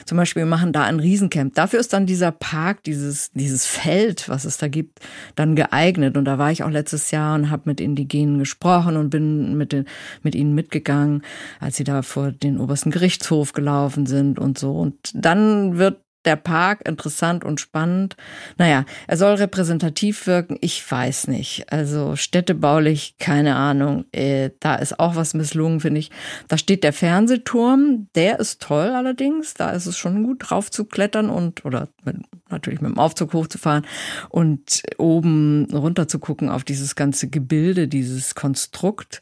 Zum 0.06 0.20
Beispiel 0.20 0.46
machen 0.46 0.74
da 0.74 0.84
ein 0.84 1.00
Riesencamp. 1.00 1.56
Dafür 1.56 1.80
ist 1.80 1.92
dann 1.92 2.06
dieser 2.06 2.32
Park, 2.32 2.84
dieses, 2.84 3.32
dieses 3.32 3.66
Feld, 3.66 4.30
was 4.30 4.46
es 4.46 4.60
da 4.60 4.68
gibt, 4.68 5.00
dann 5.36 5.56
geeignet. 5.56 6.18
Und 6.18 6.26
da 6.26 6.38
war 6.38 6.52
ich 6.52 6.62
auch 6.62 6.70
letztes 6.70 7.10
Jahr 7.10 7.34
und 7.34 7.50
habe 7.50 7.64
mit 7.66 7.82
Indigenen 7.82 8.38
gesprochen 8.38 8.96
und 8.96 9.10
bin 9.10 9.58
mit, 9.58 9.72
den, 9.72 9.86
mit 10.22 10.36
ihnen 10.36 10.54
mitgegangen, 10.54 11.24
als 11.60 11.78
sie 11.78 11.84
da 11.84 12.04
vor 12.04 12.32
den 12.44 12.60
obersten 12.60 12.92
Gerichtshof 12.92 13.54
gelaufen 13.54 14.06
sind 14.06 14.40
und 14.40 14.58
so. 14.58 14.74
Und 14.74 15.12
dann 15.14 15.78
wird 15.78 16.03
der 16.26 16.36
Park 16.36 16.88
interessant 16.88 17.44
und 17.44 17.60
spannend. 17.60 18.16
Naja, 18.58 18.86
er 19.08 19.18
soll 19.18 19.36
repräsentativ 19.36 20.28
wirken, 20.28 20.58
ich 20.62 20.90
weiß 20.90 21.28
nicht. 21.28 21.72
Also 21.72 22.16
städtebaulich, 22.16 23.16
keine 23.20 23.56
Ahnung. 23.56 24.06
Äh, 24.12 24.52
da 24.60 24.76
ist 24.76 25.00
auch 25.00 25.16
was 25.16 25.34
misslungen, 25.34 25.80
finde 25.80 26.00
ich. 26.00 26.12
Da 26.48 26.58
steht 26.58 26.84
der 26.84 26.94
Fernsehturm, 26.94 28.08
der 28.16 28.40
ist 28.40 28.62
toll 28.62 28.90
allerdings. 28.90 29.54
Da 29.54 29.72
ist 29.72 29.86
es 29.86 29.98
schon 29.98 30.24
gut 30.24 30.50
drauf 30.50 30.72
zu 30.72 30.86
klettern 30.86 31.30
und 31.30 31.66
oder 31.66 31.90
mit, 32.04 32.18
natürlich 32.50 32.82
mit 32.82 32.92
dem 32.92 33.00
Aufzug 33.00 33.34
hochzufahren 33.34 33.86
und 34.30 34.84
oben 34.98 35.68
runter 35.74 36.08
zu 36.08 36.20
gucken 36.20 36.50
auf 36.50 36.64
dieses 36.64 36.96
ganze 36.96 37.30
Gebilde, 37.30 37.88
dieses 37.88 38.36
Konstrukt, 38.36 39.22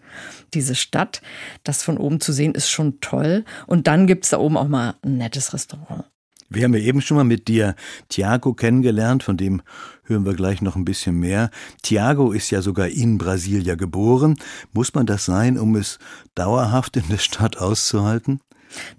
diese 0.54 0.76
Stadt. 0.76 1.22
Das 1.64 1.84
von 1.84 1.98
oben 1.98 2.20
zu 2.20 2.34
sehen 2.34 2.54
ist 2.56 2.70
schon 2.70 3.00
toll. 3.00 3.46
Und 3.68 3.88
dann 3.88 4.08
gibt's 4.08 4.30
da 4.30 4.40
oben 4.40 4.58
auch 4.58 4.68
mal 4.68 4.96
ein 5.04 5.18
nettes 5.18 5.54
Restaurant. 5.54 6.06
Wir 6.54 6.66
haben 6.66 6.74
ja 6.74 6.82
eben 6.82 7.00
schon 7.00 7.16
mal 7.16 7.24
mit 7.24 7.48
dir 7.48 7.76
Tiago 8.10 8.54
kennengelernt, 8.54 9.24
von 9.24 9.38
dem 9.38 9.62
hören 10.04 10.26
wir 10.26 10.34
gleich 10.34 10.62
noch 10.62 10.76
ein 10.76 10.84
bisschen 10.84 11.18
mehr. 11.18 11.50
Tiago 11.82 12.34
ist 12.34 12.52
ja 12.52 12.62
sogar 12.62 12.90
in 12.90 13.18
Brasilia 13.18 13.76
geboren. 13.76 14.36
Muss 14.74 14.94
man 14.94 15.06
das 15.06 15.24
sein, 15.24 15.58
um 15.58 15.78
es 15.78 15.98
dauerhaft 16.36 16.98
in 16.98 17.08
der 17.10 17.20
Stadt 17.20 17.58
auszuhalten? 17.58 18.42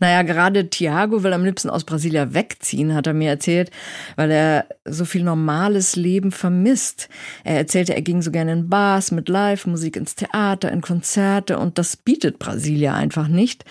Naja, 0.00 0.22
gerade 0.22 0.68
Tiago 0.68 1.22
will 1.22 1.32
am 1.32 1.44
liebsten 1.44 1.70
aus 1.70 1.84
Brasilia 1.84 2.34
wegziehen, 2.34 2.94
hat 2.94 3.06
er 3.06 3.14
mir 3.14 3.30
erzählt, 3.30 3.70
weil 4.16 4.30
er 4.30 4.66
so 4.84 5.04
viel 5.04 5.22
normales 5.22 5.96
Leben 5.96 6.30
vermisst. 6.30 7.08
Er 7.44 7.56
erzählte, 7.56 7.94
er 7.94 8.02
ging 8.02 8.22
so 8.22 8.30
gerne 8.30 8.52
in 8.52 8.68
Bars 8.68 9.10
mit 9.12 9.28
Live-Musik 9.28 9.96
ins 9.96 10.14
Theater, 10.14 10.70
in 10.72 10.80
Konzerte 10.80 11.58
und 11.58 11.78
das 11.78 11.96
bietet 11.96 12.38
Brasilia 12.38 12.94
einfach 12.94 13.28
nicht. 13.28 13.64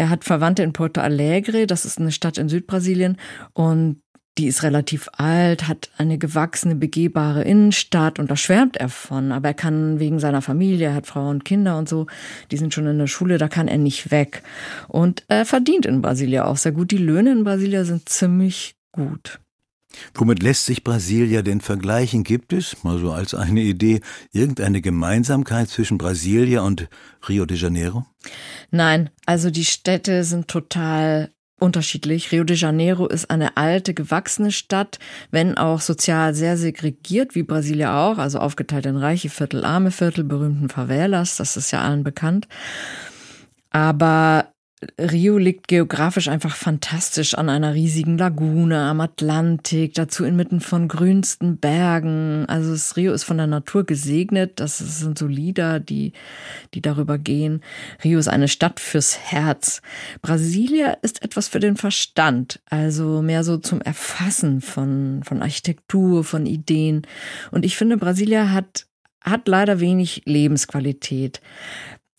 Er 0.00 0.08
hat 0.08 0.24
Verwandte 0.24 0.62
in 0.62 0.72
Porto 0.72 1.02
Alegre, 1.02 1.66
das 1.66 1.84
ist 1.84 1.98
eine 1.98 2.10
Stadt 2.10 2.38
in 2.38 2.48
Südbrasilien 2.48 3.18
und 3.52 4.00
die 4.38 4.46
ist 4.46 4.62
relativ 4.62 5.10
alt, 5.12 5.68
hat 5.68 5.90
eine 5.98 6.16
gewachsene, 6.16 6.74
begehbare 6.74 7.42
Innenstadt 7.42 8.18
und 8.18 8.30
da 8.30 8.34
schwärmt 8.34 8.78
er 8.78 8.88
von. 8.88 9.30
Aber 9.30 9.48
er 9.48 9.54
kann 9.54 10.00
wegen 10.00 10.18
seiner 10.18 10.40
Familie, 10.40 10.86
er 10.86 10.94
hat 10.94 11.06
Frau 11.06 11.28
und 11.28 11.44
Kinder 11.44 11.76
und 11.76 11.86
so, 11.86 12.06
die 12.50 12.56
sind 12.56 12.72
schon 12.72 12.86
in 12.86 12.96
der 12.96 13.08
Schule, 13.08 13.36
da 13.36 13.48
kann 13.48 13.68
er 13.68 13.76
nicht 13.76 14.10
weg. 14.10 14.42
Und 14.88 15.22
er 15.28 15.44
verdient 15.44 15.84
in 15.84 16.00
Brasilia 16.00 16.46
auch 16.46 16.56
sehr 16.56 16.72
gut. 16.72 16.92
Die 16.92 16.96
Löhne 16.96 17.32
in 17.32 17.44
Brasilia 17.44 17.84
sind 17.84 18.08
ziemlich 18.08 18.76
gut. 18.92 19.38
Womit 20.14 20.42
lässt 20.42 20.66
sich 20.66 20.84
Brasilia 20.84 21.42
denn 21.42 21.60
vergleichen? 21.60 22.24
Gibt 22.24 22.52
es, 22.52 22.84
mal 22.84 22.98
so 22.98 23.12
als 23.12 23.34
eine 23.34 23.60
Idee, 23.60 24.00
irgendeine 24.32 24.80
Gemeinsamkeit 24.80 25.68
zwischen 25.68 25.98
Brasilia 25.98 26.62
und 26.62 26.88
Rio 27.28 27.46
de 27.46 27.56
Janeiro? 27.56 28.06
Nein, 28.70 29.10
also 29.26 29.50
die 29.50 29.64
Städte 29.64 30.24
sind 30.24 30.48
total 30.48 31.30
unterschiedlich. 31.60 32.32
Rio 32.32 32.44
de 32.44 32.56
Janeiro 32.56 33.06
ist 33.06 33.30
eine 33.30 33.56
alte, 33.56 33.94
gewachsene 33.94 34.50
Stadt, 34.50 34.98
wenn 35.30 35.56
auch 35.58 35.80
sozial 35.80 36.34
sehr 36.34 36.56
segregiert, 36.56 37.34
wie 37.34 37.42
Brasilia 37.42 38.10
auch, 38.10 38.18
also 38.18 38.38
aufgeteilt 38.38 38.86
in 38.86 38.96
reiche 38.96 39.28
Viertel, 39.28 39.64
arme 39.64 39.90
Viertel, 39.90 40.24
berühmten 40.24 40.68
Favelas, 40.68 41.36
das 41.36 41.56
ist 41.56 41.70
ja 41.70 41.82
allen 41.82 42.02
bekannt. 42.02 42.48
Aber 43.70 44.49
Rio 44.98 45.36
liegt 45.36 45.68
geografisch 45.68 46.28
einfach 46.28 46.56
fantastisch 46.56 47.34
an 47.34 47.50
einer 47.50 47.74
riesigen 47.74 48.16
Lagune 48.16 48.78
am 48.78 49.02
Atlantik, 49.02 49.92
dazu 49.92 50.24
inmitten 50.24 50.60
von 50.62 50.88
grünsten 50.88 51.58
Bergen. 51.58 52.46
Also 52.48 52.72
das 52.72 52.96
Rio 52.96 53.12
ist 53.12 53.24
von 53.24 53.36
der 53.36 53.46
Natur 53.46 53.84
gesegnet. 53.84 54.58
Das 54.58 54.78
sind 54.78 55.18
so 55.18 55.26
Lieder, 55.26 55.80
die, 55.80 56.14
die 56.72 56.80
darüber 56.80 57.18
gehen. 57.18 57.60
Rio 58.02 58.18
ist 58.18 58.28
eine 58.28 58.48
Stadt 58.48 58.80
fürs 58.80 59.18
Herz. 59.18 59.82
Brasilia 60.22 60.92
ist 61.02 61.22
etwas 61.22 61.48
für 61.48 61.60
den 61.60 61.76
Verstand, 61.76 62.60
also 62.70 63.20
mehr 63.20 63.44
so 63.44 63.58
zum 63.58 63.82
Erfassen 63.82 64.62
von, 64.62 65.20
von 65.24 65.42
Architektur, 65.42 66.24
von 66.24 66.46
Ideen. 66.46 67.06
Und 67.50 67.66
ich 67.66 67.76
finde, 67.76 67.98
Brasilia 67.98 68.50
hat 68.50 68.86
hat 69.22 69.48
leider 69.48 69.80
wenig 69.80 70.22
Lebensqualität. 70.24 71.42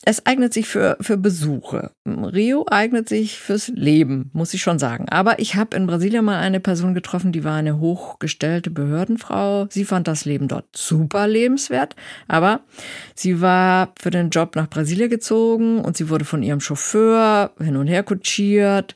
Es 0.03 0.25
eignet 0.25 0.51
sich 0.51 0.67
für, 0.67 0.97
für 0.99 1.15
Besuche. 1.15 1.91
Rio 2.07 2.65
eignet 2.67 3.07
sich 3.07 3.37
fürs 3.37 3.67
Leben, 3.67 4.31
muss 4.33 4.53
ich 4.55 4.63
schon 4.63 4.79
sagen. 4.79 5.07
Aber 5.09 5.37
ich 5.37 5.55
habe 5.55 5.77
in 5.77 5.85
Brasilien 5.85 6.25
mal 6.25 6.39
eine 6.39 6.59
Person 6.59 6.95
getroffen, 6.95 7.31
die 7.31 7.43
war 7.43 7.55
eine 7.55 7.79
hochgestellte 7.79 8.71
Behördenfrau. 8.71 9.67
Sie 9.69 9.85
fand 9.85 10.07
das 10.07 10.25
Leben 10.25 10.47
dort 10.47 10.65
super 10.75 11.27
lebenswert, 11.27 11.95
aber 12.27 12.61
sie 13.13 13.41
war 13.41 13.93
für 13.99 14.09
den 14.09 14.31
Job 14.31 14.55
nach 14.55 14.67
Brasilien 14.67 15.09
gezogen 15.09 15.79
und 15.81 15.95
sie 15.95 16.09
wurde 16.09 16.25
von 16.25 16.41
ihrem 16.41 16.61
Chauffeur 16.61 17.51
hin 17.59 17.77
und 17.77 17.85
her 17.85 18.01
kutschiert. 18.01 18.95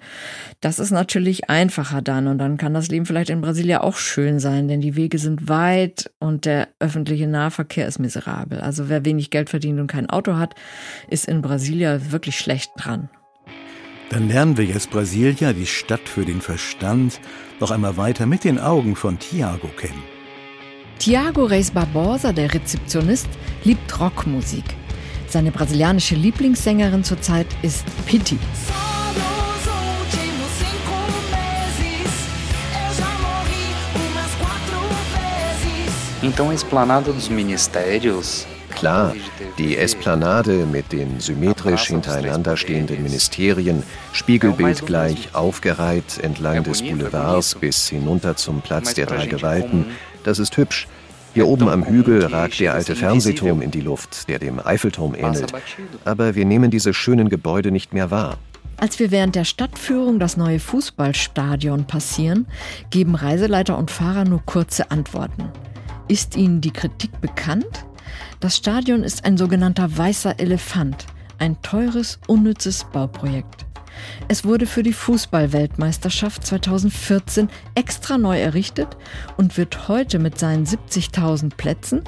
Das 0.59 0.79
ist 0.79 0.89
natürlich 0.89 1.51
einfacher 1.51 2.01
dann 2.01 2.25
und 2.25 2.39
dann 2.39 2.57
kann 2.57 2.73
das 2.73 2.87
Leben 2.87 3.05
vielleicht 3.05 3.29
in 3.29 3.41
Brasilien 3.41 3.81
auch 3.81 3.97
schön 3.97 4.39
sein, 4.39 4.67
denn 4.67 4.81
die 4.81 4.95
Wege 4.95 5.19
sind 5.19 5.47
weit 5.47 6.09
und 6.17 6.45
der 6.45 6.69
öffentliche 6.79 7.27
Nahverkehr 7.27 7.87
ist 7.87 7.99
miserabel. 7.99 8.59
Also 8.59 8.89
wer 8.89 9.05
wenig 9.05 9.29
Geld 9.29 9.51
verdient 9.51 9.79
und 9.79 9.85
kein 9.85 10.09
Auto 10.09 10.37
hat, 10.37 10.55
ist 11.07 11.27
in 11.27 11.41
Brasilia 11.41 12.11
wirklich 12.11 12.37
schlecht 12.37 12.71
dran. 12.77 13.09
Dann 14.09 14.27
lernen 14.27 14.57
wir 14.57 14.65
jetzt 14.65 14.91
Brasilia, 14.91 15.53
die 15.53 15.65
Stadt 15.65 16.07
für 16.07 16.25
den 16.25 16.41
Verstand, 16.41 17.19
noch 17.59 17.71
einmal 17.71 17.97
weiter 17.97 18.25
mit 18.25 18.43
den 18.43 18.59
Augen 18.59 18.95
von 18.95 19.17
Tiago 19.17 19.67
kennen. 19.67 20.03
Tiago 20.99 21.45
Reis 21.45 21.71
Barbosa, 21.71 22.31
der 22.31 22.53
Rezeptionist, 22.53 23.27
liebt 23.63 23.99
Rockmusik. 23.99 24.63
Seine 25.27 25.51
brasilianische 25.51 26.15
Lieblingssängerin 26.15 27.03
zurzeit 27.03 27.47
ist 27.61 27.85
Pitti. 28.05 28.37
Então 36.23 36.49
a 36.49 36.55
esplanada 36.55 37.11
dos 37.11 37.29
ministérios 37.29 38.47
Klar, 38.75 39.15
die 39.57 39.77
Esplanade 39.77 40.65
mit 40.65 40.91
den 40.91 41.19
symmetrisch 41.19 41.87
hintereinander 41.87 42.57
stehenden 42.57 43.03
Ministerien, 43.03 43.83
spiegelbildgleich 44.11 45.33
aufgereiht 45.33 46.19
entlang 46.21 46.63
des 46.63 46.81
Boulevards 46.81 47.55
bis 47.55 47.87
hinunter 47.87 48.35
zum 48.35 48.61
Platz 48.61 48.93
der 48.93 49.05
drei 49.05 49.27
Gewalten, 49.27 49.85
das 50.23 50.39
ist 50.39 50.57
hübsch. 50.57 50.87
Hier 51.33 51.47
oben 51.47 51.67
am 51.67 51.85
Hügel 51.85 52.25
ragt 52.25 52.59
der 52.59 52.73
alte 52.73 52.95
Fernsehturm 52.95 53.61
in 53.61 53.71
die 53.71 53.81
Luft, 53.81 54.29
der 54.29 54.39
dem 54.39 54.65
Eiffelturm 54.65 55.15
ähnelt. 55.15 55.51
Aber 56.05 56.35
wir 56.35 56.45
nehmen 56.45 56.71
diese 56.71 56.93
schönen 56.93 57.29
Gebäude 57.29 57.71
nicht 57.71 57.93
mehr 57.93 58.09
wahr. 58.11 58.37
Als 58.77 58.99
wir 58.99 59.11
während 59.11 59.35
der 59.35 59.45
Stadtführung 59.45 60.19
das 60.19 60.37
neue 60.37 60.59
Fußballstadion 60.59 61.87
passieren, 61.87 62.45
geben 62.89 63.15
Reiseleiter 63.15 63.77
und 63.77 63.89
Fahrer 63.91 64.25
nur 64.25 64.43
kurze 64.45 64.91
Antworten. 64.91 65.49
Ist 66.07 66.35
Ihnen 66.35 66.61
die 66.61 66.71
Kritik 66.71 67.19
bekannt? 67.21 67.85
Das 68.45 68.57
Stadion 68.57 69.01
ist 69.01 69.25
ein 69.25 69.37
sogenannter 69.37 69.97
weißer 69.97 70.39
Elefant, 70.39 71.07
ein 71.39 71.59
teures, 71.63 72.19
unnützes 72.27 72.83
Bauprojekt. 72.93 73.65
Es 74.27 74.45
wurde 74.45 74.67
für 74.67 74.83
die 74.83 74.93
Fußballweltmeisterschaft 74.93 76.45
2014 76.45 77.49
extra 77.73 78.19
neu 78.19 78.39
errichtet 78.39 78.97
und 79.37 79.57
wird 79.57 79.87
heute 79.87 80.19
mit 80.19 80.37
seinen 80.37 80.63
70.000 80.63 81.55
Plätzen 81.57 82.03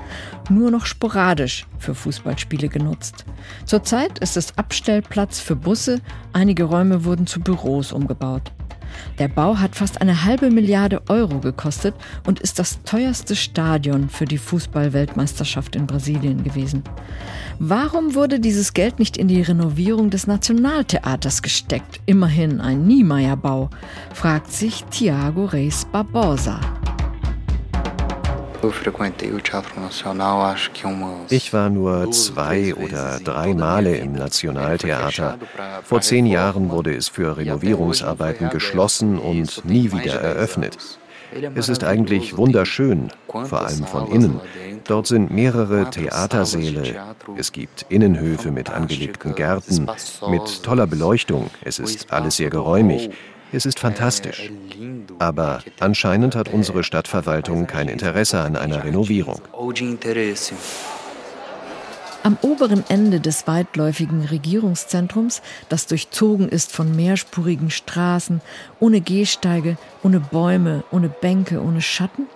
nur 0.48 0.70
noch 0.70 0.86
sporadisch 0.86 1.66
für 1.80 1.96
Fußballspiele 1.96 2.70
genutzt. 2.70 3.26
Zurzeit 3.66 4.20
ist 4.20 4.38
es 4.38 4.60
Abstellplatz 4.60 5.40
für 5.40 5.56
Busse, 5.56 6.02
einige 6.34 6.66
Räume 6.66 7.04
wurden 7.04 7.26
zu 7.26 7.40
Büros 7.40 7.92
umgebaut. 7.92 8.52
Der 9.20 9.28
Bau 9.28 9.58
hat 9.58 9.76
fast 9.76 10.02
eine 10.02 10.24
halbe 10.26 10.50
Milliarde 10.50 11.02
Euro 11.10 11.40
gekostet 11.40 11.96
und 12.26 12.40
ist 12.40 12.60
das 12.60 12.84
teuerste 12.84 13.36
Stadion 13.36 14.10
für 14.10 14.26
die 14.26 14.38
Fußballweltmeisterschaft 14.38 15.76
in 15.76 15.88
Brasilien 15.88 16.44
gewesen. 16.44 16.84
Warum 17.60 18.14
wurde 18.14 18.40
dieses 18.40 18.74
Geld 18.74 19.00
nicht 19.00 19.18
in 19.18 19.28
die 19.28 19.42
Renovierung 19.42 20.10
des 20.10 20.28
Nationaltheaters 20.28 21.42
gesteckt? 21.42 22.00
Immerhin 22.06 22.62
ein 22.62 22.86
Niemeyer-Bau, 22.86 23.70
fragt 24.14 24.52
sich 24.52 24.84
Tiago 24.86 25.46
Reis 25.46 25.86
Barbosa. 25.92 26.77
Ich 31.30 31.54
war 31.54 31.70
nur 31.70 32.12
zwei 32.12 32.76
oder 32.76 33.20
drei 33.24 33.54
Male 33.54 33.98
im 33.98 34.14
Nationaltheater. 34.14 35.38
Vor 35.84 36.02
zehn 36.02 36.26
Jahren 36.26 36.70
wurde 36.70 36.96
es 36.96 37.08
für 37.08 37.38
Renovierungsarbeiten 37.38 38.50
geschlossen 38.50 39.18
und 39.20 39.66
nie 39.66 39.92
wieder 39.92 40.22
eröffnet. 40.22 40.78
Es 41.56 41.70
ist 41.70 41.84
eigentlich 41.84 42.38
wunderschön, 42.38 43.10
vor 43.28 43.66
allem 43.66 43.86
von 43.86 44.10
innen. 44.12 44.40
Dort 44.86 45.08
sind 45.08 45.30
mehrere 45.30 45.90
Theatersäle. 45.90 46.96
Es 47.38 47.52
gibt 47.52 47.86
Innenhöfe 47.90 48.52
mit 48.52 48.70
angelegten 48.70 49.36
Gärten, 49.36 49.88
mit 50.30 50.64
toller 50.64 50.88
Beleuchtung. 50.88 51.50
Es 51.64 51.80
ist 51.80 52.12
alles 52.12 52.38
sehr 52.38 52.50
geräumig. 52.50 53.10
Es 53.52 53.66
ist 53.66 53.80
fantastisch. 53.80 54.52
Aber 55.20 55.64
anscheinend 55.80 56.36
hat 56.36 56.50
unsere 56.50 56.84
Stadtverwaltung 56.84 57.66
kein 57.66 57.88
Interesse 57.88 58.42
an 58.42 58.56
einer 58.56 58.84
Renovierung. 58.84 59.42
Am 62.24 62.38
oberen 62.42 62.84
Ende 62.90 63.22
des 63.22 63.48
weitläufigen 63.48 64.26
Regierungszentrums, 64.26 65.42
das 65.70 65.88
durchzogen 65.88 66.50
ist 66.50 66.74
von 66.74 66.94
mehrspurigen 66.94 67.70
Straßen, 67.70 68.42
ohne 68.82 69.00
Gehsteige, 69.00 69.78
ohne 70.04 70.20
Bäume, 70.20 70.84
ohne 70.92 71.08
Bänke, 71.08 71.62
ohne 71.62 71.82
Schatten, 71.82 72.28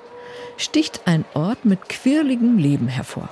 sticht 0.56 1.02
ein 1.06 1.26
Ort 1.34 1.66
mit 1.66 1.90
quirligem 1.90 2.58
Leben 2.58 2.88
hervor. 2.88 3.28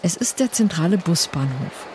Es 0.00 0.16
ist 0.16 0.38
der 0.38 0.52
zentrale 0.52 0.98
Busbahnhof. 0.98 1.87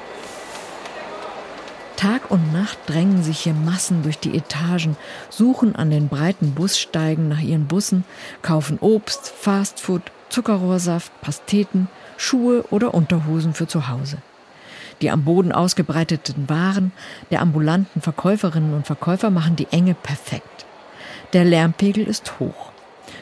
Tag 1.95 2.31
und 2.31 2.51
Nacht 2.53 2.77
drängen 2.87 3.23
sich 3.23 3.39
hier 3.39 3.53
Massen 3.53 4.03
durch 4.03 4.19
die 4.19 4.35
Etagen, 4.35 4.97
suchen 5.29 5.75
an 5.75 5.89
den 5.89 6.07
breiten 6.07 6.53
Bussteigen 6.53 7.29
nach 7.29 7.39
ihren 7.39 7.67
Bussen, 7.67 8.03
kaufen 8.41 8.77
Obst, 8.79 9.29
Fastfood, 9.29 10.01
Zuckerrohrsaft, 10.29 11.11
Pasteten, 11.21 11.87
Schuhe 12.17 12.63
oder 12.71 12.93
Unterhosen 12.93 13.53
für 13.53 13.67
zu 13.67 13.87
Hause. 13.87 14.17
Die 15.01 15.09
am 15.09 15.23
Boden 15.23 15.51
ausgebreiteten 15.51 16.49
Waren 16.49 16.91
der 17.31 17.41
ambulanten 17.41 18.01
Verkäuferinnen 18.01 18.73
und 18.73 18.85
Verkäufer 18.85 19.29
machen 19.29 19.55
die 19.55 19.67
Enge 19.71 19.93
perfekt. 19.93 20.65
Der 21.33 21.45
Lärmpegel 21.45 22.05
ist 22.05 22.39
hoch. 22.39 22.71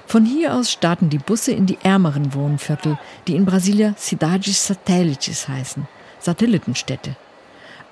Von 0.05 0.25
hier 0.25 0.53
aus 0.55 0.71
starten 0.71 1.09
die 1.09 1.17
Busse 1.17 1.53
in 1.53 1.65
die 1.65 1.77
ärmeren 1.83 2.33
Wohnviertel, 2.33 2.97
die 3.27 3.35
in 3.35 3.45
Brasilia 3.45 3.95
Cidades 3.97 4.69
Satélites 4.69 5.47
heißen, 5.47 5.87
Satellitenstädte. 6.19 7.15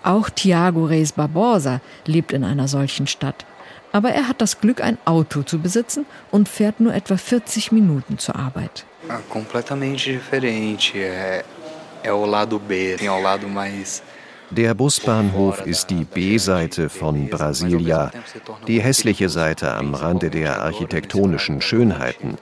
Auch 0.03 0.29
Tiago 0.29 0.85
Reis 0.85 1.11
Barbosa 1.11 1.81
lebt 2.05 2.31
in 2.31 2.43
einer 2.43 2.67
solchen 2.67 3.07
Stadt. 3.07 3.45
Aber 3.91 4.09
er 4.11 4.27
hat 4.27 4.41
das 4.41 4.61
Glück, 4.61 4.81
ein 4.81 4.97
Auto 5.05 5.41
zu 5.43 5.59
besitzen 5.59 6.05
und 6.31 6.47
fährt 6.47 6.79
nur 6.79 6.93
etwa 6.93 7.17
40 7.17 7.71
Minuten 7.71 8.17
zur 8.17 8.35
Arbeit. 8.35 8.85
Ah, 9.07 9.19
completamente 9.29 10.11
diferente. 10.11 10.97
É, 10.99 11.43
é 12.03 12.13
o 12.13 12.25
lado 12.25 12.59
B, 12.59 12.95
é 12.95 13.09
o 13.09 13.19
lado 13.19 13.47
mais 13.47 14.03
der 14.51 14.73
Busbahnhof 14.73 15.63
ist 15.67 15.91
die 15.91 16.05
B-Seite 16.05 16.89
von 16.89 17.29
Brasilia, 17.29 18.11
die 18.67 18.81
hässliche 18.81 19.29
Seite 19.29 19.75
am 19.75 19.93
Rande 19.93 20.31
der 20.31 20.63
architektonischen 20.63 21.61
Schönheiten. 21.61 22.39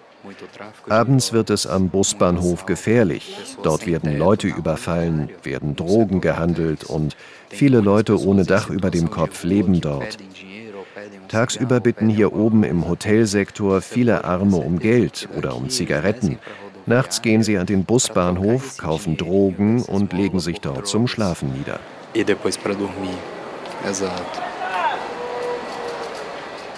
Abends 0.90 1.34
wird 1.34 1.50
es 1.50 1.68
am 1.68 1.90
Busbahnhof 1.90 2.66
gefährlich. 2.66 3.38
Dort 3.64 3.86
werden 3.86 4.18
Leute 4.18 4.48
überfallen, 4.48 5.30
werden 5.44 5.76
Drogen 5.76 6.22
gehandelt 6.22 6.84
und 6.84 7.16
viele 7.50 7.80
Leute 7.80 8.20
ohne 8.20 8.44
Dach 8.44 8.70
über 8.70 8.90
dem 8.90 9.10
Kopf 9.10 9.44
leben 9.44 9.80
dort. 9.80 10.18
Tagsüber 11.28 11.80
bitten 11.80 12.10
hier 12.10 12.34
oben 12.34 12.64
im 12.64 12.88
Hotelsektor 12.88 13.82
viele 13.82 14.24
Arme 14.24 14.58
um 14.58 14.80
Geld 14.80 15.30
oder 15.38 15.56
um 15.56 15.70
Zigaretten. 15.70 16.40
Nachts 16.86 17.22
gehen 17.22 17.44
sie 17.44 17.58
an 17.58 17.66
den 17.66 17.84
Busbahnhof, 17.84 18.78
kaufen 18.78 19.18
Drogen 19.18 19.84
und 19.84 20.14
legen 20.14 20.40
sich 20.40 20.62
dort 20.62 20.88
zum 20.88 21.08
Schlafen 21.08 21.52
nieder. 21.52 21.80
E 22.14 22.24
dormir. 22.24 23.18
Exato. 23.86 24.57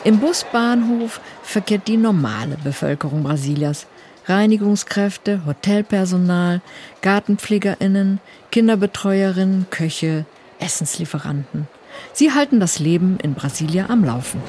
Im 0.06 0.20
Busbahnhof 0.20 1.20
verkehrt 1.44 1.88
die 1.88 1.98
normale 1.98 2.58
Bevölkerung 2.64 3.24
Brasilias. 3.24 3.86
Reinigungskräfte, 4.26 5.42
Hotelpersonal, 5.46 6.62
Gartenpflegerinnen, 7.02 8.20
Kinderbetreuerinnen, 8.52 9.66
Köche, 9.72 10.26
Essenslieferanten. 10.60 11.68
Sie 12.14 12.32
halten 12.32 12.60
das 12.60 12.80
Leben 12.80 13.18
in 13.24 13.34
Brasilia 13.34 13.88
am 13.90 14.04
Laufen. 14.06 14.42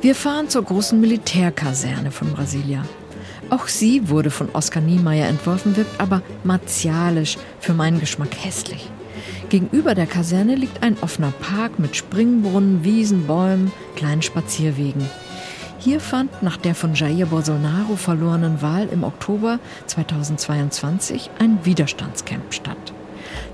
Wir 0.00 0.14
fahren 0.14 0.48
zur 0.48 0.62
großen 0.62 1.00
Militärkaserne 1.00 2.12
von 2.12 2.32
Brasilia. 2.32 2.84
Auch 3.50 3.68
sie 3.68 4.08
wurde 4.08 4.30
von 4.30 4.48
Oskar 4.52 4.82
Niemeyer 4.82 5.28
entworfen, 5.28 5.76
wirkt 5.76 6.00
aber 6.00 6.22
martialisch, 6.44 7.36
für 7.60 7.74
meinen 7.74 8.00
Geschmack 8.00 8.30
hässlich. 8.42 8.88
Gegenüber 9.48 9.94
der 9.94 10.06
Kaserne 10.06 10.56
liegt 10.56 10.82
ein 10.82 10.96
offener 11.02 11.32
Park 11.40 11.78
mit 11.78 11.94
Springbrunnen, 11.94 12.82
Wiesen, 12.82 13.26
Bäumen, 13.26 13.70
kleinen 13.94 14.22
Spazierwegen. 14.22 15.08
Hier 15.78 16.00
fand 16.00 16.42
nach 16.42 16.56
der 16.56 16.74
von 16.74 16.94
Jair 16.94 17.26
Bolsonaro 17.26 17.94
verlorenen 17.94 18.60
Wahl 18.60 18.88
im 18.90 19.04
Oktober 19.04 19.60
2022 19.86 21.30
ein 21.38 21.64
Widerstandscamp 21.64 22.52
statt. 22.52 22.92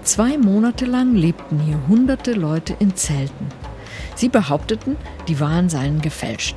Zwei 0.03 0.39
Monate 0.39 0.87
lang 0.87 1.15
lebten 1.15 1.61
hier 1.61 1.79
hunderte 1.89 2.33
Leute 2.33 2.75
in 2.79 2.97
Zelten. 2.97 3.49
Sie 4.15 4.31
behaupteten, 4.31 4.97
die 5.29 5.41
Wahlen 5.41 5.69
seien 5.69 6.01
gefälscht. 6.01 6.57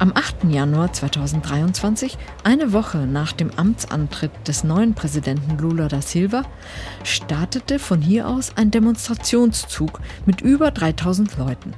Am 0.00 0.12
8. 0.14 0.44
Januar 0.44 0.92
2023, 0.92 2.16
eine 2.44 2.72
Woche 2.72 2.98
nach 2.98 3.32
dem 3.32 3.50
Amtsantritt 3.56 4.30
des 4.46 4.62
neuen 4.62 4.94
Präsidenten 4.94 5.58
Lula 5.58 5.88
da 5.88 6.00
Silva, 6.00 6.44
startete 7.02 7.80
von 7.80 8.00
hier 8.00 8.28
aus 8.28 8.52
ein 8.54 8.70
Demonstrationszug 8.70 9.98
mit 10.24 10.40
über 10.40 10.70
3000 10.70 11.36
Leuten. 11.38 11.72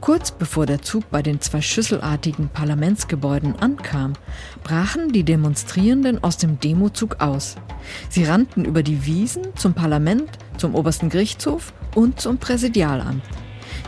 Kurz 0.00 0.32
bevor 0.32 0.66
der 0.66 0.82
Zug 0.82 1.08
bei 1.12 1.22
den 1.22 1.40
zwei 1.40 1.60
schüsselartigen 1.60 2.48
Parlamentsgebäuden 2.48 3.54
ankam, 3.60 4.14
brachen 4.64 5.12
die 5.12 5.22
Demonstrierenden 5.22 6.24
aus 6.24 6.36
dem 6.36 6.58
Demozug 6.58 7.20
aus. 7.20 7.54
Sie 8.08 8.24
rannten 8.24 8.64
über 8.64 8.82
die 8.82 9.06
Wiesen 9.06 9.54
zum 9.54 9.74
Parlament, 9.74 10.28
zum 10.56 10.74
obersten 10.74 11.10
Gerichtshof 11.10 11.74
und 11.94 12.20
zum 12.20 12.38
Präsidialamt. 12.38 13.22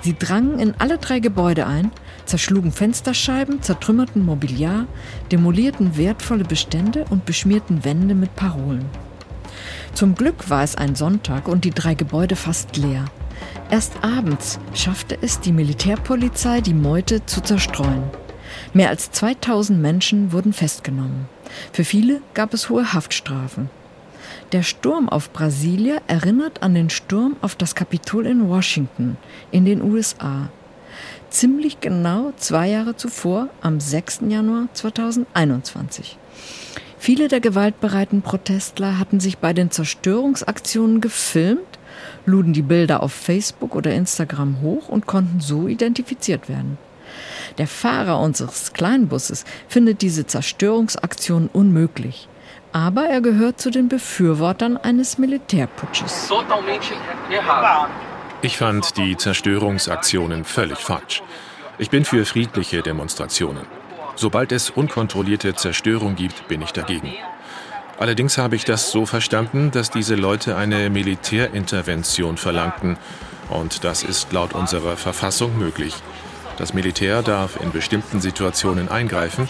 Sie 0.02 0.16
drangen 0.16 0.60
in 0.60 0.74
alle 0.78 0.98
drei 0.98 1.18
Gebäude 1.18 1.66
ein 1.66 1.90
zerschlugen 2.24 2.72
Fensterscheiben, 2.72 3.62
zertrümmerten 3.62 4.24
Mobiliar, 4.24 4.86
demolierten 5.30 5.96
wertvolle 5.96 6.44
Bestände 6.44 7.04
und 7.10 7.24
beschmierten 7.24 7.84
Wände 7.84 8.14
mit 8.14 8.34
Parolen. 8.36 8.84
Zum 9.94 10.14
Glück 10.14 10.48
war 10.48 10.62
es 10.62 10.76
ein 10.76 10.94
Sonntag 10.94 11.48
und 11.48 11.64
die 11.64 11.70
drei 11.70 11.94
Gebäude 11.94 12.36
fast 12.36 12.76
leer. 12.76 13.04
Erst 13.70 14.02
abends 14.02 14.58
schaffte 14.74 15.18
es 15.20 15.40
die 15.40 15.52
Militärpolizei, 15.52 16.60
die 16.60 16.74
Meute 16.74 17.24
zu 17.26 17.40
zerstreuen. 17.40 18.04
Mehr 18.74 18.88
als 18.88 19.10
2000 19.10 19.80
Menschen 19.80 20.32
wurden 20.32 20.52
festgenommen. 20.52 21.26
Für 21.72 21.84
viele 21.84 22.20
gab 22.34 22.54
es 22.54 22.68
hohe 22.68 22.92
Haftstrafen. 22.92 23.70
Der 24.52 24.62
Sturm 24.62 25.08
auf 25.08 25.32
Brasilia 25.32 25.96
erinnert 26.06 26.62
an 26.62 26.74
den 26.74 26.90
Sturm 26.90 27.36
auf 27.40 27.54
das 27.54 27.74
Kapitol 27.74 28.26
in 28.26 28.48
Washington 28.48 29.16
in 29.50 29.64
den 29.64 29.82
USA 29.82 30.48
ziemlich 31.32 31.80
genau 31.80 32.32
zwei 32.36 32.68
Jahre 32.68 32.96
zuvor, 32.96 33.48
am 33.60 33.80
6. 33.80 34.20
Januar 34.28 34.68
2021. 34.72 36.18
Viele 36.98 37.26
der 37.28 37.40
gewaltbereiten 37.40 38.22
Protestler 38.22 38.98
hatten 38.98 39.18
sich 39.18 39.38
bei 39.38 39.52
den 39.52 39.70
Zerstörungsaktionen 39.70 41.00
gefilmt, 41.00 41.78
luden 42.26 42.52
die 42.52 42.62
Bilder 42.62 43.02
auf 43.02 43.12
Facebook 43.12 43.74
oder 43.74 43.92
Instagram 43.92 44.60
hoch 44.60 44.88
und 44.88 45.06
konnten 45.06 45.40
so 45.40 45.66
identifiziert 45.66 46.48
werden. 46.48 46.78
Der 47.58 47.66
Fahrer 47.66 48.20
unseres 48.20 48.72
Kleinbusses 48.72 49.44
findet 49.68 50.02
diese 50.02 50.26
Zerstörungsaktion 50.26 51.50
unmöglich. 51.52 52.28
Aber 52.72 53.04
er 53.06 53.20
gehört 53.20 53.60
zu 53.60 53.70
den 53.70 53.88
Befürwortern 53.88 54.76
eines 54.78 55.18
Militärputsches. 55.18 56.30
Ich 58.44 58.58
fand 58.58 58.96
die 58.96 59.16
Zerstörungsaktionen 59.16 60.44
völlig 60.44 60.78
falsch. 60.78 61.22
Ich 61.78 61.90
bin 61.90 62.04
für 62.04 62.24
friedliche 62.24 62.82
Demonstrationen. 62.82 63.64
Sobald 64.16 64.50
es 64.50 64.68
unkontrollierte 64.68 65.54
Zerstörung 65.54 66.16
gibt, 66.16 66.48
bin 66.48 66.60
ich 66.60 66.72
dagegen. 66.72 67.14
Allerdings 68.00 68.38
habe 68.38 68.56
ich 68.56 68.64
das 68.64 68.90
so 68.90 69.06
verstanden, 69.06 69.70
dass 69.70 69.90
diese 69.90 70.16
Leute 70.16 70.56
eine 70.56 70.90
Militärintervention 70.90 72.36
verlangten. 72.36 72.98
Und 73.48 73.84
das 73.84 74.02
ist 74.02 74.32
laut 74.32 74.54
unserer 74.54 74.96
Verfassung 74.96 75.56
möglich. 75.56 75.94
Das 76.58 76.74
Militär 76.74 77.22
darf 77.22 77.60
in 77.60 77.70
bestimmten 77.70 78.20
Situationen 78.20 78.88
eingreifen, 78.88 79.48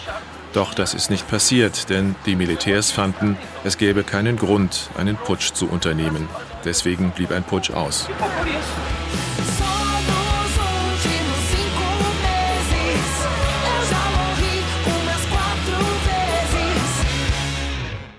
doch 0.53 0.73
das 0.73 0.93
ist 0.93 1.09
nicht 1.09 1.27
passiert, 1.27 1.89
denn 1.89 2.15
die 2.25 2.35
Militärs 2.35 2.91
fanden, 2.91 3.37
es 3.63 3.77
gäbe 3.77 4.03
keinen 4.03 4.37
Grund, 4.37 4.89
einen 4.97 5.17
Putsch 5.17 5.53
zu 5.53 5.67
unternehmen. 5.67 6.27
Deswegen 6.63 7.11
blieb 7.11 7.31
ein 7.31 7.43
Putsch 7.43 7.71
aus. 7.71 8.07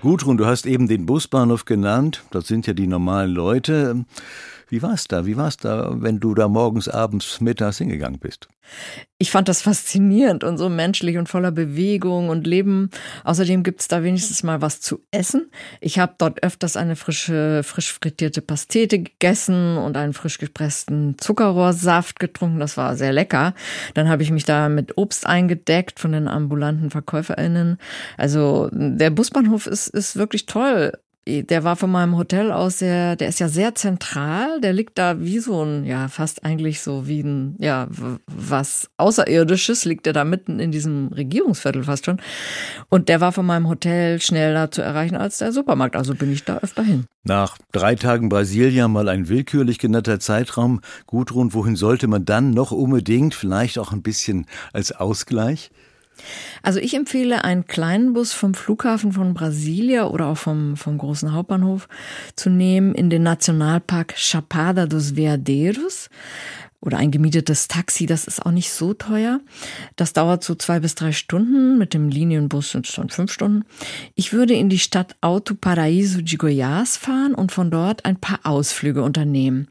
Gudrun, 0.01 0.37
du 0.37 0.45
hast 0.45 0.67
eben 0.67 0.87
den 0.87 1.07
Busbahnhof 1.07 1.65
genannt. 1.65 2.23
Das 2.29 2.45
sind 2.45 2.67
ja 2.67 2.73
die 2.73 2.85
normalen 2.85 3.31
Leute. 3.31 4.05
Wie 4.67 4.81
war 4.81 4.93
es 4.93 5.05
da? 5.05 5.25
Wie 5.25 5.37
war 5.37 5.51
da, 5.61 5.91
wenn 5.95 6.19
du 6.19 6.33
da 6.33 6.47
morgens, 6.47 6.87
abends, 6.87 7.39
mittags 7.41 7.77
hingegangen 7.77 8.19
bist? 8.19 8.47
Ich 9.17 9.31
fand 9.31 9.47
das 9.47 9.61
faszinierend 9.61 10.43
und 10.43 10.57
so 10.57 10.67
menschlich 10.67 11.17
und 11.17 11.29
voller 11.29 11.51
Bewegung 11.51 12.29
und 12.29 12.45
Leben. 12.45 12.89
Außerdem 13.23 13.63
gibt 13.63 13.79
es 13.79 13.87
da 13.87 14.03
wenigstens 14.03 14.43
mal 14.43 14.61
was 14.61 14.81
zu 14.81 15.03
essen. 15.11 15.49
Ich 15.79 15.99
habe 15.99 16.15
dort 16.17 16.43
öfters 16.43 16.75
eine 16.75 16.95
frische, 16.95 17.61
frisch 17.63 17.93
frittierte 17.93 18.41
Pastete 18.41 18.99
gegessen 18.99 19.77
und 19.77 19.95
einen 19.95 20.13
frisch 20.13 20.37
gepressten 20.37 21.17
Zuckerrohrsaft 21.17 22.19
getrunken. 22.19 22.59
Das 22.59 22.75
war 22.75 22.97
sehr 22.97 23.13
lecker. 23.13 23.53
Dann 23.93 24.09
habe 24.09 24.23
ich 24.23 24.31
mich 24.31 24.43
da 24.43 24.67
mit 24.67 24.97
Obst 24.97 25.25
eingedeckt 25.25 25.99
von 25.99 26.11
den 26.11 26.27
ambulanten 26.27 26.89
VerkäuferInnen. 26.89 27.77
Also 28.17 28.69
der 28.73 29.11
Busbahnhof 29.11 29.67
ist, 29.67 29.87
ist 29.87 30.17
wirklich 30.17 30.45
toll 30.45 30.91
der 31.27 31.63
war 31.63 31.75
von 31.75 31.91
meinem 31.91 32.17
Hotel 32.17 32.51
aus 32.51 32.79
sehr, 32.79 33.15
der 33.15 33.29
ist 33.29 33.39
ja 33.39 33.47
sehr 33.47 33.73
zentral, 33.73 34.61
der 34.61 34.73
liegt 34.73 34.97
da 34.99 35.19
wie 35.19 35.39
so 35.39 35.63
ein, 35.63 35.83
ja, 35.83 36.07
fast 36.07 36.45
eigentlich 36.45 36.81
so 36.81 37.07
wie 37.07 37.21
ein, 37.21 37.55
ja, 37.59 37.87
was 38.27 38.89
Außerirdisches, 38.97 39.85
liegt 39.85 40.05
er 40.05 40.13
da 40.13 40.23
mitten 40.23 40.59
in 40.59 40.71
diesem 40.71 41.07
Regierungsviertel 41.07 41.83
fast 41.83 42.05
schon. 42.05 42.21
Und 42.89 43.09
der 43.09 43.21
war 43.21 43.31
von 43.31 43.45
meinem 43.45 43.67
Hotel 43.67 44.21
schneller 44.21 44.69
zu 44.69 44.83
erreichen 44.83 45.15
als 45.15 45.39
der 45.39 45.51
Supermarkt, 45.51 45.95
also 45.95 46.13
bin 46.13 46.31
ich 46.31 46.43
da 46.43 46.57
öfter 46.57 46.83
hin. 46.83 47.05
Nach 47.23 47.57
drei 47.71 47.95
Tagen 47.95 48.29
Brasilia 48.29 48.87
mal 48.87 49.09
ein 49.09 49.27
willkürlich 49.27 49.79
genannter 49.79 50.19
Zeitraum. 50.19 50.81
Gudrun, 51.07 51.55
wohin 51.55 51.75
sollte 51.75 52.07
man 52.07 52.23
dann 52.23 52.51
noch 52.51 52.71
unbedingt, 52.71 53.33
vielleicht 53.33 53.79
auch 53.79 53.91
ein 53.91 54.03
bisschen 54.03 54.45
als 54.73 54.91
Ausgleich? 54.91 55.71
Also 56.63 56.79
ich 56.79 56.93
empfehle 56.93 57.43
einen 57.43 57.65
kleinen 57.65 58.13
Bus 58.13 58.33
vom 58.33 58.53
Flughafen 58.53 59.11
von 59.11 59.33
Brasilia 59.33 60.05
oder 60.07 60.27
auch 60.27 60.37
vom, 60.37 60.77
vom 60.77 60.97
großen 60.97 61.33
Hauptbahnhof 61.33 61.87
zu 62.35 62.49
nehmen 62.49 62.95
in 62.95 63.09
den 63.09 63.23
Nationalpark 63.23 64.15
Chapada 64.17 64.85
dos 64.85 65.15
Veadeiros 65.15 66.09
oder 66.81 66.97
ein 66.97 67.11
gemietetes 67.11 67.67
Taxi, 67.67 68.05
das 68.05 68.25
ist 68.25 68.45
auch 68.45 68.51
nicht 68.51 68.71
so 68.71 68.93
teuer. 68.93 69.39
Das 69.95 70.13
dauert 70.13 70.43
so 70.43 70.55
zwei 70.55 70.79
bis 70.79 70.93
drei 70.95 71.11
Stunden. 71.11 71.77
Mit 71.77 71.93
dem 71.93 72.09
Linienbus 72.09 72.71
sind 72.71 72.87
es 72.87 72.95
dann 72.95 73.09
fünf 73.09 73.31
Stunden. 73.31 73.65
Ich 74.13 74.33
würde 74.33 74.53
in 74.53 74.69
die 74.69 74.79
Stadt 74.79 75.15
Auto 75.21 75.55
Paraíso 75.55 76.21
de 76.21 76.37
Goiás 76.37 76.97
fahren 76.97 77.33
und 77.33 77.51
von 77.51 77.71
dort 77.71 78.05
ein 78.05 78.17
paar 78.17 78.39
Ausflüge 78.43 79.01
unternehmen. 79.01 79.67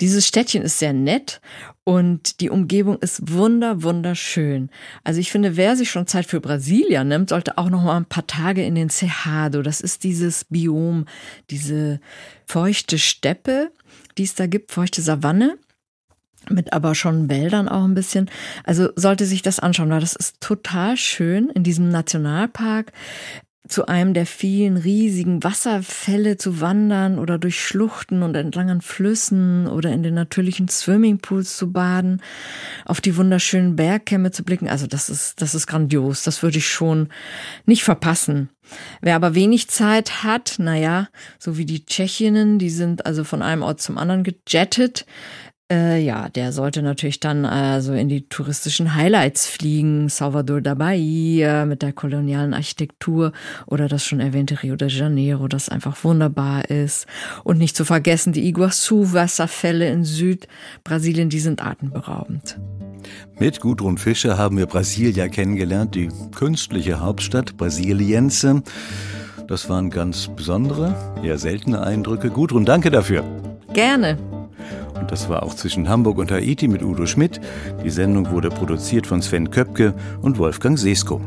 Dieses 0.00 0.26
Städtchen 0.26 0.62
ist 0.62 0.78
sehr 0.80 0.92
nett 0.92 1.40
und 1.84 2.40
die 2.40 2.50
Umgebung 2.50 2.98
ist 2.98 3.32
wunder, 3.32 3.84
wunderschön. 3.84 4.70
Also 5.04 5.20
ich 5.20 5.30
finde, 5.30 5.56
wer 5.56 5.76
sich 5.76 5.88
schon 5.88 6.08
Zeit 6.08 6.26
für 6.26 6.40
Brasilia 6.40 7.04
nimmt, 7.04 7.28
sollte 7.28 7.58
auch 7.58 7.70
noch 7.70 7.84
mal 7.84 7.96
ein 7.96 8.06
paar 8.06 8.26
Tage 8.26 8.64
in 8.64 8.74
den 8.74 8.90
Cerrado. 8.90 9.62
Das 9.62 9.80
ist 9.80 10.02
dieses 10.02 10.44
Biom, 10.46 11.06
diese 11.48 12.00
feuchte 12.44 12.98
Steppe, 12.98 13.70
die 14.18 14.24
es 14.24 14.34
da 14.34 14.48
gibt, 14.48 14.72
feuchte 14.72 15.00
Savanne 15.00 15.58
mit 16.50 16.72
aber 16.72 16.94
schon 16.94 17.28
Wäldern 17.28 17.68
auch 17.68 17.84
ein 17.84 17.94
bisschen. 17.94 18.30
Also 18.64 18.90
sollte 18.96 19.26
sich 19.26 19.42
das 19.42 19.58
anschauen, 19.58 19.90
weil 19.90 20.00
das 20.00 20.16
ist 20.16 20.40
total 20.40 20.96
schön 20.96 21.50
in 21.50 21.62
diesem 21.62 21.88
Nationalpark 21.88 22.92
zu 23.68 23.86
einem 23.86 24.14
der 24.14 24.26
vielen 24.26 24.76
riesigen 24.76 25.42
Wasserfälle 25.42 26.36
zu 26.36 26.60
wandern 26.60 27.18
oder 27.18 27.38
durch 27.38 27.60
Schluchten 27.60 28.22
und 28.22 28.36
entlang 28.36 28.70
an 28.70 28.80
Flüssen 28.80 29.66
oder 29.66 29.92
in 29.92 30.02
den 30.02 30.14
natürlichen 30.14 30.68
Swimmingpools 30.68 31.56
zu 31.56 31.72
baden, 31.72 32.22
auf 32.84 33.00
die 33.00 33.16
wunderschönen 33.16 33.76
Bergkämme 33.76 34.30
zu 34.30 34.44
blicken. 34.44 34.68
Also 34.68 34.86
das 34.86 35.08
ist, 35.08 35.42
das 35.42 35.54
ist 35.54 35.66
grandios. 35.66 36.22
Das 36.22 36.42
würde 36.42 36.58
ich 36.58 36.68
schon 36.68 37.08
nicht 37.64 37.82
verpassen. 37.82 38.50
Wer 39.00 39.16
aber 39.16 39.34
wenig 39.34 39.68
Zeit 39.68 40.22
hat, 40.22 40.56
naja, 40.58 41.08
so 41.38 41.56
wie 41.56 41.66
die 41.66 41.84
Tschechinnen, 41.84 42.58
die 42.58 42.70
sind 42.70 43.06
also 43.06 43.24
von 43.24 43.42
einem 43.42 43.62
Ort 43.62 43.80
zum 43.80 43.98
anderen 43.98 44.24
gejettet, 44.24 45.06
äh, 45.70 46.00
ja, 46.00 46.28
der 46.28 46.52
sollte 46.52 46.80
natürlich 46.80 47.18
dann 47.18 47.44
äh, 47.44 47.80
so 47.80 47.92
in 47.92 48.08
die 48.08 48.28
touristischen 48.28 48.94
Highlights 48.94 49.48
fliegen. 49.48 50.08
Salvador 50.08 50.60
da 50.60 50.74
Bahia 50.74 51.64
mit 51.64 51.82
der 51.82 51.92
kolonialen 51.92 52.54
Architektur 52.54 53.32
oder 53.66 53.88
das 53.88 54.04
schon 54.04 54.20
erwähnte 54.20 54.62
Rio 54.62 54.76
de 54.76 54.88
Janeiro, 54.88 55.48
das 55.48 55.68
einfach 55.68 56.04
wunderbar 56.04 56.70
ist. 56.70 57.06
Und 57.42 57.58
nicht 57.58 57.76
zu 57.76 57.84
vergessen 57.84 58.32
die 58.32 58.46
Iguazu-Wasserfälle 58.46 59.90
in 59.90 60.04
Südbrasilien, 60.04 61.30
die 61.30 61.40
sind 61.40 61.64
atemberaubend. 61.64 62.58
Mit 63.38 63.60
Gudrun 63.60 63.98
Fischer 63.98 64.38
haben 64.38 64.58
wir 64.58 64.66
Brasilia 64.66 65.28
kennengelernt, 65.28 65.94
die 65.94 66.08
künstliche 66.34 67.00
Hauptstadt 67.00 67.56
Brasiliense. 67.56 68.62
Das 69.48 69.68
waren 69.68 69.90
ganz 69.90 70.28
besondere, 70.28 70.94
eher 71.22 71.38
seltene 71.38 71.80
Eindrücke. 71.80 72.30
Gudrun, 72.30 72.64
danke 72.64 72.90
dafür. 72.90 73.24
Gerne. 73.74 74.16
Und 75.00 75.12
das 75.12 75.28
war 75.28 75.42
auch 75.42 75.54
zwischen 75.54 75.88
Hamburg 75.88 76.18
und 76.18 76.30
Haiti 76.30 76.68
mit 76.68 76.82
Udo 76.82 77.06
Schmidt. 77.06 77.40
Die 77.84 77.90
Sendung 77.90 78.30
wurde 78.30 78.48
produziert 78.48 79.06
von 79.06 79.22
Sven 79.22 79.50
Köpke 79.50 79.94
und 80.22 80.38
Wolfgang 80.38 80.78
Sesko. 80.78 81.20